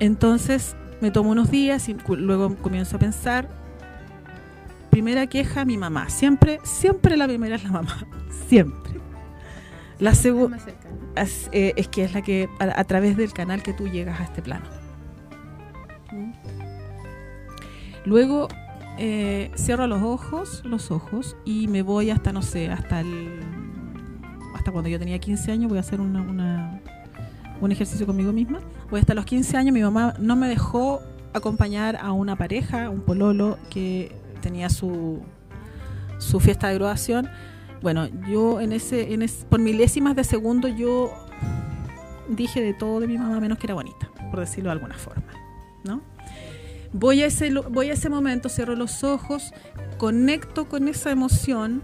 [0.00, 3.48] Entonces me tomo unos días y luego comienzo a pensar.
[4.90, 6.08] Primera queja, mi mamá.
[6.08, 8.06] Siempre, siempre la primera es la mamá.
[8.48, 9.07] Siempre.
[9.98, 10.58] La segunda
[11.16, 14.20] Más eh, es que es la que a, a través del canal que tú llegas
[14.20, 14.66] a este plano.
[16.12, 16.32] ¿Mm?
[18.04, 18.48] Luego
[18.98, 23.40] eh, cierro los ojos, los ojos y me voy hasta no sé, hasta el
[24.54, 26.80] hasta cuando yo tenía 15 años voy a hacer una, una-
[27.60, 28.60] un ejercicio conmigo misma.
[28.90, 31.00] Voy hasta los 15 años, mi mamá no me dejó
[31.34, 35.20] acompañar a una pareja, un pololo que tenía su
[36.18, 37.28] su fiesta de graduación
[37.82, 41.12] bueno, yo en ese, en ese, por milésimas de segundo yo
[42.28, 45.32] dije de todo de mi mamá menos que era bonita, por decirlo de alguna forma,
[45.84, 46.00] ¿no?
[46.92, 49.52] Voy a ese, voy a ese momento, cierro los ojos,
[49.98, 51.82] conecto con esa emoción,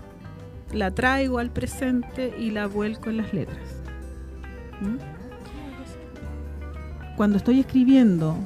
[0.73, 3.59] la traigo al presente y la vuelco en las letras.
[7.17, 8.37] Cuando estoy escribiendo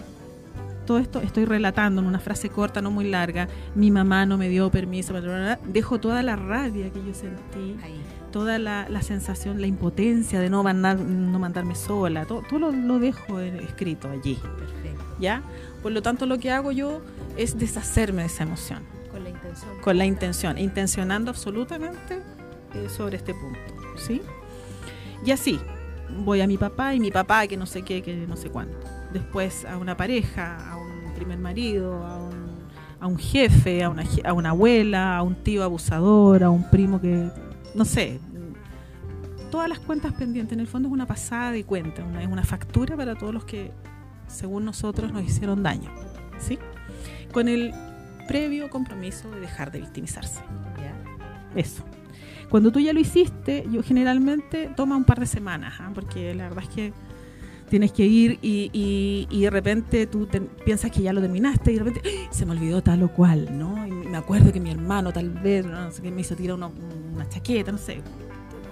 [0.89, 4.49] todo esto, estoy relatando en una frase corta, no muy larga, mi mamá no me
[4.49, 8.01] dio permiso, bla, bla, bla, dejo toda la rabia que yo sentí, Ahí.
[8.33, 12.71] toda la, la sensación, la impotencia de no, mandar, no mandarme sola, todo, todo lo,
[12.73, 15.05] lo dejo escrito allí, Perfecto.
[15.21, 15.43] ¿ya?
[15.83, 17.03] Por lo tanto, lo que hago yo
[17.37, 18.83] es deshacerme de esa emoción,
[19.13, 19.71] Con la intención.
[19.83, 22.23] con la intención, intencionando absolutamente
[22.75, 23.61] eh, sobre este punto,
[23.99, 24.23] ¿sí?
[25.23, 25.61] Y así,
[26.25, 28.79] voy a mi papá y mi papá que no sé qué, que no sé cuánto.
[29.13, 30.77] Después a una pareja, a
[31.19, 32.05] primer marido,
[33.01, 37.01] a un, jefe, a una, a una abuela, a un tío abusador, a un primo
[37.01, 37.31] que,
[37.75, 38.21] no sé,
[39.51, 40.53] todas las cuentas pendientes.
[40.53, 43.73] En el fondo es una pasada de cuenta, es una factura para todos los que,
[44.27, 45.91] según nosotros, nos hicieron daño,
[46.39, 46.59] ¿sí?
[47.33, 47.73] Con el
[48.27, 50.41] previo compromiso de dejar de victimizarse.
[51.55, 51.83] Eso.
[52.51, 55.91] Cuando tú ya lo hiciste, yo generalmente toma un par de semanas, ¿ah?
[55.95, 56.93] porque la verdad es que
[57.69, 61.73] tienes que ir y, y- y de repente tú te- piensas que ya lo terminaste
[61.73, 62.29] y de repente ¡ay!
[62.31, 63.87] se me olvidó tal o cual, ¿no?
[63.87, 66.69] Y me acuerdo que mi hermano tal vez, no sé qué, me hizo tirar una,
[67.15, 68.01] una chaqueta, no sé.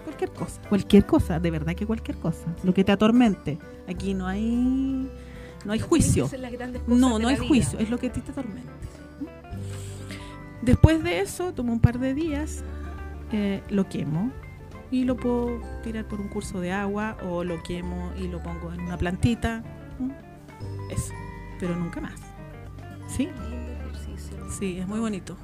[0.05, 2.47] Cualquier cosa, cualquier cosa, de verdad que cualquier cosa.
[2.65, 3.59] Lo que te atormente.
[3.87, 5.09] Aquí no hay,
[5.65, 6.27] no hay juicio.
[6.87, 7.47] No, no hay vida.
[7.47, 8.73] juicio, es lo que a ti te atormenta.
[10.63, 12.65] Después de eso, tomo un par de días,
[13.33, 14.33] eh, lo quemo
[15.01, 18.73] y lo puedo tirar por un curso de agua o lo quemo y lo pongo
[18.73, 19.63] en una plantita.
[20.91, 21.13] Eso,
[21.59, 22.21] pero nunca más.
[23.09, 23.29] ¿Sí?
[24.59, 25.37] Sí, es muy bonito.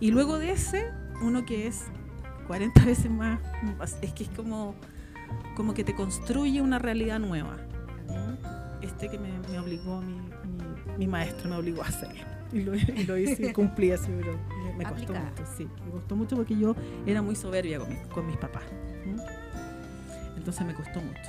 [0.00, 0.90] Y luego de ese,
[1.22, 1.84] uno que es
[2.46, 3.38] 40 veces más,
[4.02, 4.74] es que es como,
[5.56, 7.56] como que te construye una realidad nueva.
[8.82, 12.20] Este que me, me obligó, mi, mi- mi maestro me obligó a hacerlo.
[12.52, 14.38] Y lo, y lo hice y cumplí así, pero
[14.72, 15.68] me, me costó mucho, sí.
[15.84, 16.74] Me costó mucho porque yo
[17.06, 18.62] era muy soberbia con, mi- con mis papás.
[19.06, 19.20] ¿Mm?
[20.36, 21.20] Entonces me costó mucho.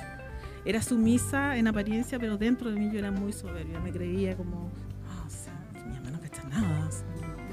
[0.64, 3.78] Era sumisa en apariencia, pero dentro de mí yo era muy soberbia.
[3.80, 4.70] Me creía como,
[5.10, 5.52] "Ah, o sea,
[5.86, 6.88] mi mamá no cacha nada.
[6.88, 7.04] o sea,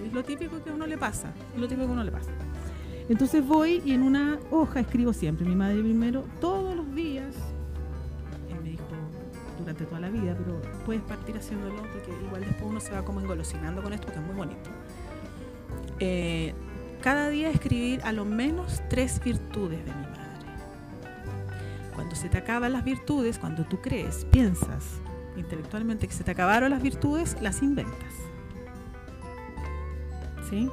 [0.06, 1.32] es lo típico que a uno le pasa.
[1.54, 2.32] Es lo típico que a uno le pasa.
[3.10, 7.36] Entonces voy y en una hoja escribo siempre, mi madre primero, todos los días.
[8.50, 8.84] Él me dijo
[9.60, 13.20] durante toda la vida, pero puedes partir haciéndolo porque igual después uno se va como
[13.20, 14.70] engolosinando con esto, que es muy bonito.
[16.04, 16.56] Eh,
[17.00, 20.18] cada día escribir a lo menos tres virtudes de mi madre.
[21.94, 24.84] Cuando se te acaban las virtudes, cuando tú crees, piensas
[25.38, 28.14] intelectualmente que se te acabaron las virtudes, las inventas.
[30.50, 30.70] ¿Sí?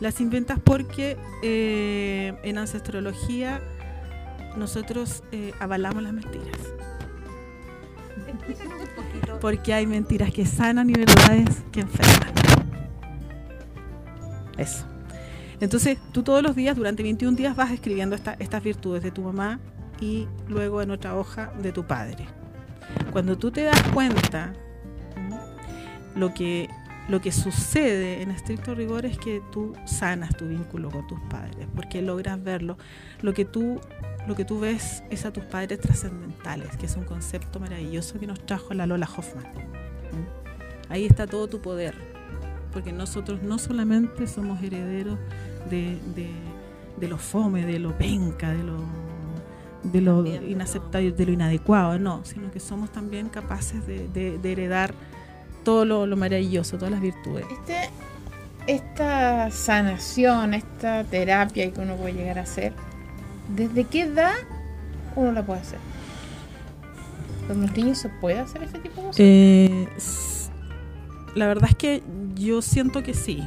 [0.00, 3.62] Las inventas porque eh, en ancestrología
[4.56, 6.58] nosotros eh, avalamos las mentiras.
[9.40, 12.45] Porque hay mentiras que sanan y verdades que enferman.
[14.56, 14.86] Eso.
[15.60, 19.22] Entonces, tú todos los días, durante 21 días, vas escribiendo esta- estas virtudes de tu
[19.22, 19.58] mamá
[20.00, 22.26] y luego en otra hoja de tu padre.
[23.12, 24.52] Cuando tú te das cuenta,
[26.14, 26.68] lo que,
[27.08, 31.66] lo que sucede en estricto rigor es que tú sanas tu vínculo con tus padres,
[31.74, 32.76] porque logras verlo.
[33.22, 33.80] Lo que tú,
[34.26, 38.26] lo que tú ves es a tus padres trascendentales, que es un concepto maravilloso que
[38.26, 39.46] nos trajo la Lola Hoffman.
[40.88, 41.94] Ahí está todo tu poder,
[42.76, 45.18] porque nosotros no solamente somos herederos
[45.70, 46.28] de, de,
[47.00, 48.76] de lo fome, de lo penca, de lo,
[49.82, 54.08] de lo de lo- inaceptable, de lo inadecuado, no, sino que somos también capaces de,
[54.08, 54.92] de- de heredar
[55.64, 57.46] todo lo, lo maravilloso, todas las virtudes.
[57.50, 57.88] Este,
[58.66, 62.74] esta sanación, esta terapia que uno puede llegar a hacer,
[63.56, 64.34] ¿desde qué edad
[65.14, 65.78] uno la puede hacer?
[67.48, 69.16] ¿Con los niños se puede hacer este tipo de cosas?
[69.20, 69.88] Eh,
[71.36, 72.02] la verdad es que
[72.34, 73.42] yo siento que sí.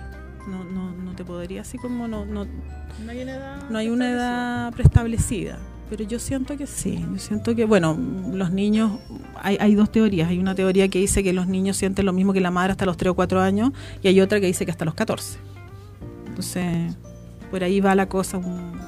[0.47, 3.69] No, no, no te podría así como no, no, no hay una edad.
[3.69, 5.59] no hay una edad preestablecida.
[5.89, 7.05] pero yo siento que sí.
[7.11, 7.97] Yo siento que, bueno,
[8.31, 8.99] los niños,
[9.35, 10.29] hay, hay dos teorías.
[10.29, 12.85] Hay una teoría que dice que los niños sienten lo mismo que la madre hasta
[12.85, 13.71] los 3 o 4 años
[14.01, 15.39] y hay otra que dice que hasta los 14.
[16.27, 16.95] Entonces,
[17.51, 18.79] por ahí va la cosa un,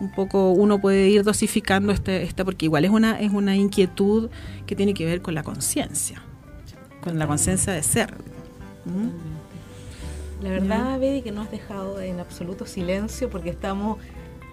[0.00, 4.30] un poco, uno puede ir dosificando este, este, porque igual es una, es una inquietud
[4.66, 6.22] que tiene que ver con la conciencia,
[7.02, 8.14] con la conciencia de ser.
[8.84, 10.42] ¿Mm?
[10.44, 13.98] La verdad, Betty, que no has dejado en absoluto silencio porque estamos,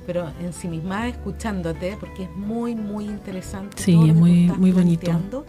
[0.06, 3.82] pero ensimismadas escuchándote, porque es muy, muy interesante.
[3.82, 5.46] Sí, todo lo es muy- muy bonito.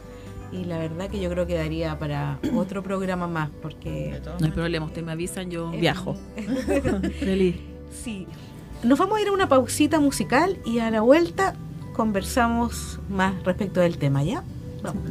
[0.52, 4.18] Y la verdad que yo creo que daría para otro programa más, porque...
[4.38, 6.16] No hay problema, usted me avisan, yo es- viajo.
[7.20, 7.56] Feliz.
[8.02, 8.26] Sí.
[8.84, 11.54] Nos vamos a ir a una pausita musical y a la vuelta
[11.94, 14.44] conversamos más respecto del tema, ¿ya?
[14.82, 15.02] Vamos.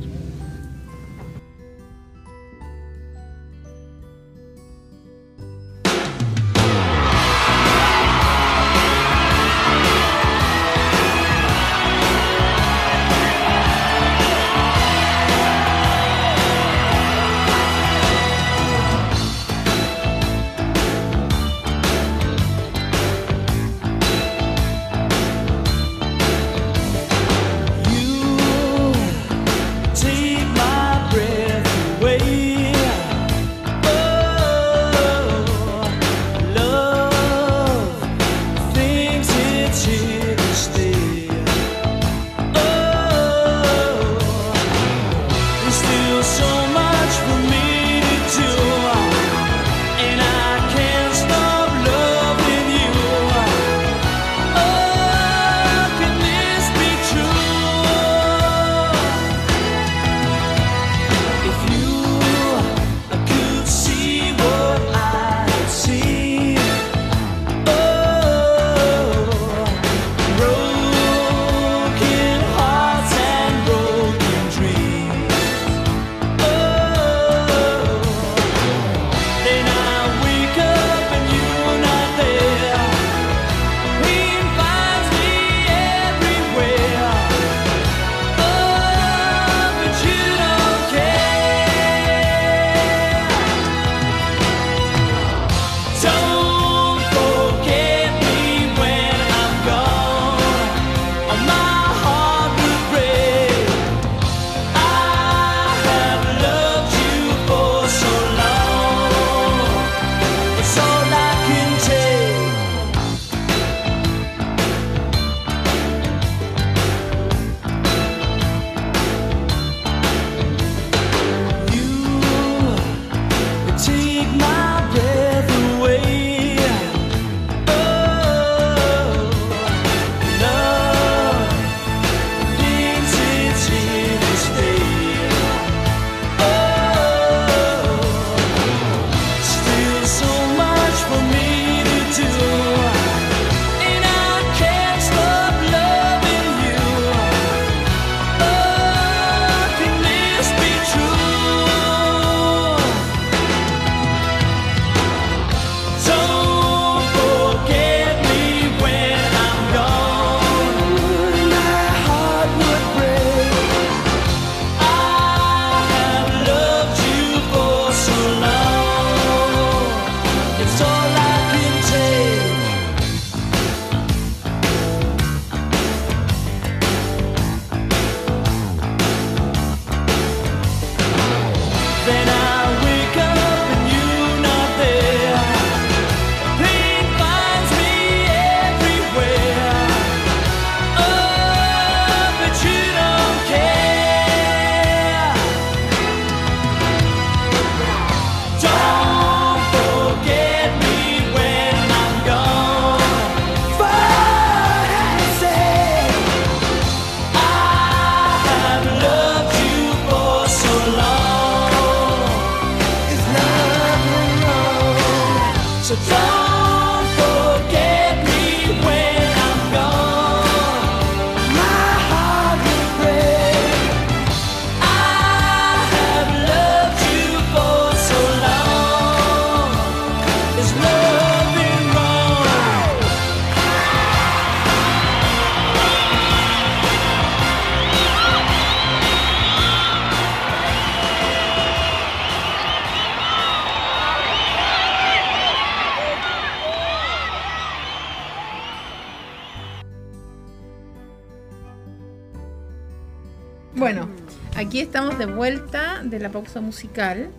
[256.22, 257.30] La pausa musical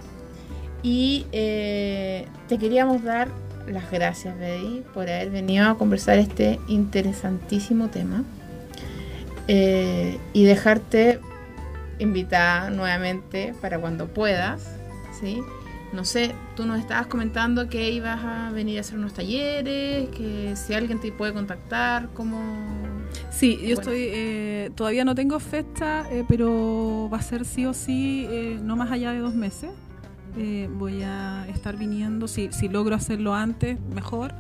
[0.82, 3.28] y eh, te queríamos dar
[3.66, 8.24] las gracias, Betty, por haber venido a conversar este interesantísimo tema
[9.46, 11.20] eh, y dejarte
[11.98, 14.70] invitada nuevamente para cuando puedas,
[15.20, 15.40] ¿sí?
[15.92, 20.54] No sé, tú nos estabas comentando que ibas a venir a hacer unos talleres, que
[20.54, 22.66] si alguien te puede contactar, ¿cómo...?
[23.30, 23.80] Sí, yo Bueno.
[23.80, 28.60] estoy, eh, todavía no tengo fecha, eh, pero va a ser sí o sí, eh,
[28.62, 29.70] no más allá de dos meses.
[30.36, 34.34] Eh, voy a estar viniendo, si, si logro hacerlo antes, mejor.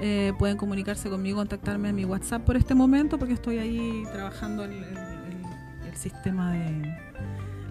[0.00, 4.64] Eh, pueden comunicarse conmigo, contactarme en mi WhatsApp por este momento, porque estoy ahí trabajando
[4.64, 6.96] el, el- el- el sistema de,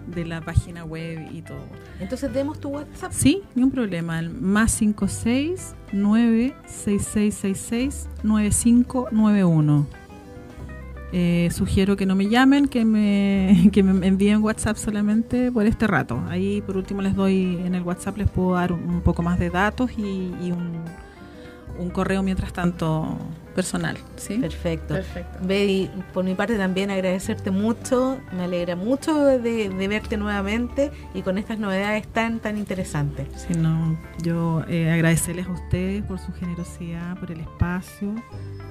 [0.06, 1.66] de la página web y todo.
[2.00, 3.12] Entonces demos tu WhatsApp.
[3.12, 4.18] Sí, ni un problema.
[4.18, 9.86] El más 56 96666 9591.
[11.12, 15.86] Eh, sugiero que no me llamen, que me, que me envíen WhatsApp solamente por este
[15.86, 16.22] rato.
[16.28, 19.38] Ahí por último les doy, en el WhatsApp les puedo dar un, un poco más
[19.38, 20.82] de datos y, y un,
[21.78, 23.18] un correo mientras tanto
[23.54, 23.96] personal.
[24.16, 24.36] ¿sí?
[24.38, 24.94] Perfecto.
[24.94, 25.38] Perfecto.
[25.42, 31.22] Betty, por mi parte también agradecerte mucho, me alegra mucho de, de verte nuevamente y
[31.22, 33.26] con estas novedades tan, tan interesantes.
[33.34, 38.14] Sí, no, yo eh, agradecerles a ustedes por su generosidad, por el espacio.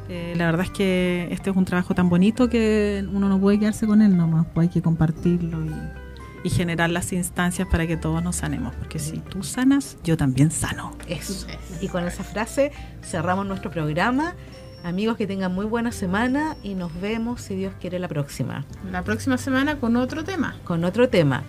[0.08, 3.60] Eh, la verdad es que este es un trabajo tan bonito que uno no puede
[3.60, 6.05] quedarse con él nomás, pues hay que compartirlo y,
[6.46, 10.52] y generar las instancias para que todos nos sanemos, porque si tú sanas, yo también
[10.52, 10.96] sano.
[11.08, 11.48] Eso.
[11.82, 12.72] Y con esa frase
[13.04, 14.36] cerramos nuestro programa.
[14.84, 19.02] Amigos, que tengan muy buena semana y nos vemos, si Dios quiere, la próxima, La
[19.04, 20.56] próxima semana con otro tema.
[20.64, 21.42] con otro tema.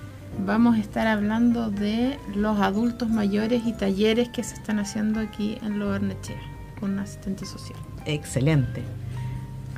[0.47, 5.59] Vamos a estar hablando de los adultos mayores y talleres que se están haciendo aquí
[5.63, 6.41] en Lo Barnechea
[6.81, 7.79] con un asistente social.
[8.07, 8.83] Excelente.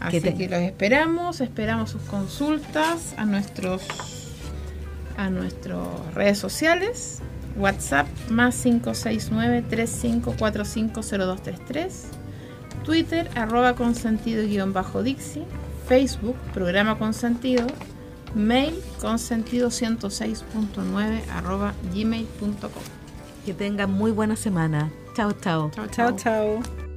[0.00, 3.82] Así te- que los esperamos, esperamos sus consultas a nuestros
[5.18, 7.20] a nuestras redes sociales,
[7.56, 11.90] WhatsApp más 569 35450233,
[12.84, 15.44] Twitter arroba consentido guion bajo Dixie,
[15.86, 17.66] Facebook programa consentido,
[18.34, 22.82] mail consentido 106.9 arroba gmail.com.
[23.44, 24.92] Que tengan muy buena semana.
[25.14, 25.70] Chao, chao.
[25.74, 26.87] Chao, Chao, chao.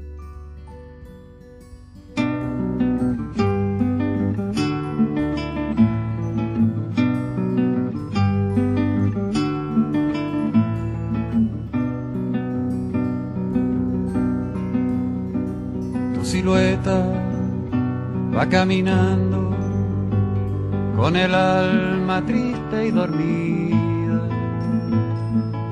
[18.51, 19.49] Caminando
[20.97, 24.27] con el alma triste y dormida.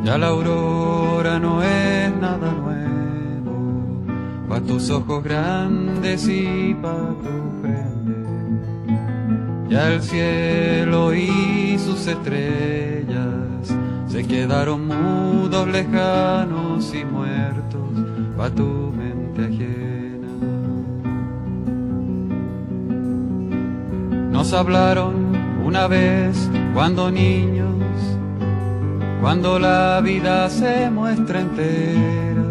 [0.06, 4.06] Ya la aurora no es nada nuevo,
[4.48, 8.96] pa' tus ojos grandes y pa' tu frente.
[9.70, 13.76] Ya el cielo y sus estrellas
[14.08, 17.92] se quedaron mudos, lejanos y muertos
[18.38, 19.99] pa' tu mente ajena.
[24.52, 27.70] Hablaron una vez cuando niños,
[29.22, 32.44] cuando la vida se muestra entera,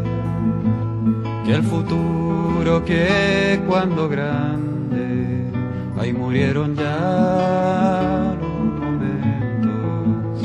[1.44, 5.50] que el futuro que cuando grande,
[6.00, 10.42] ahí murieron ya los momentos,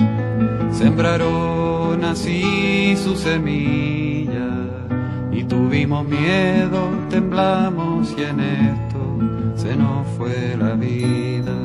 [0.75, 4.49] sembraron así su semilla
[5.31, 8.82] y tuvimos miedo, temblamos y en esto
[9.63, 11.62] se nos fue la vida.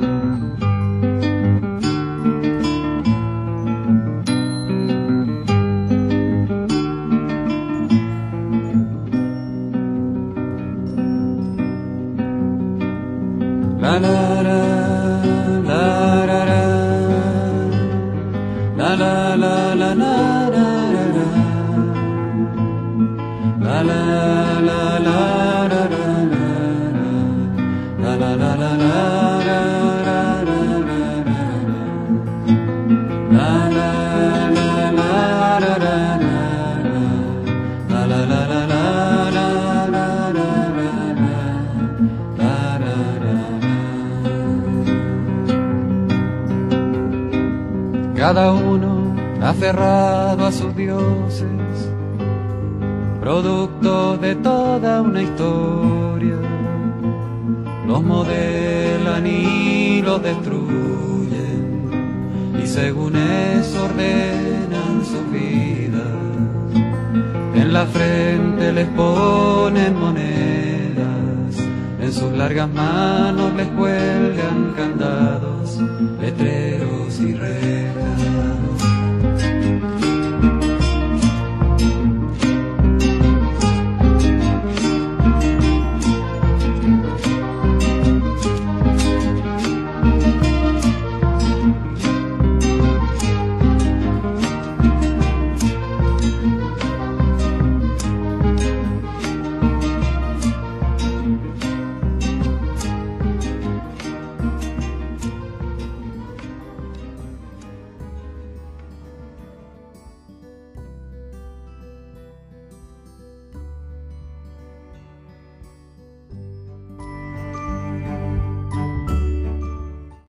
[48.28, 51.90] Cada uno aferrado a sus dioses,
[53.20, 56.36] producto de toda una historia
[57.86, 61.88] los modelan y los destruyen
[62.62, 66.04] y según eso ordenan su vida.
[67.54, 71.56] En la frente les ponen monedas,
[71.98, 75.47] en sus largas manos les cuelgan candados,
[76.28, 78.27] letreros y rejas.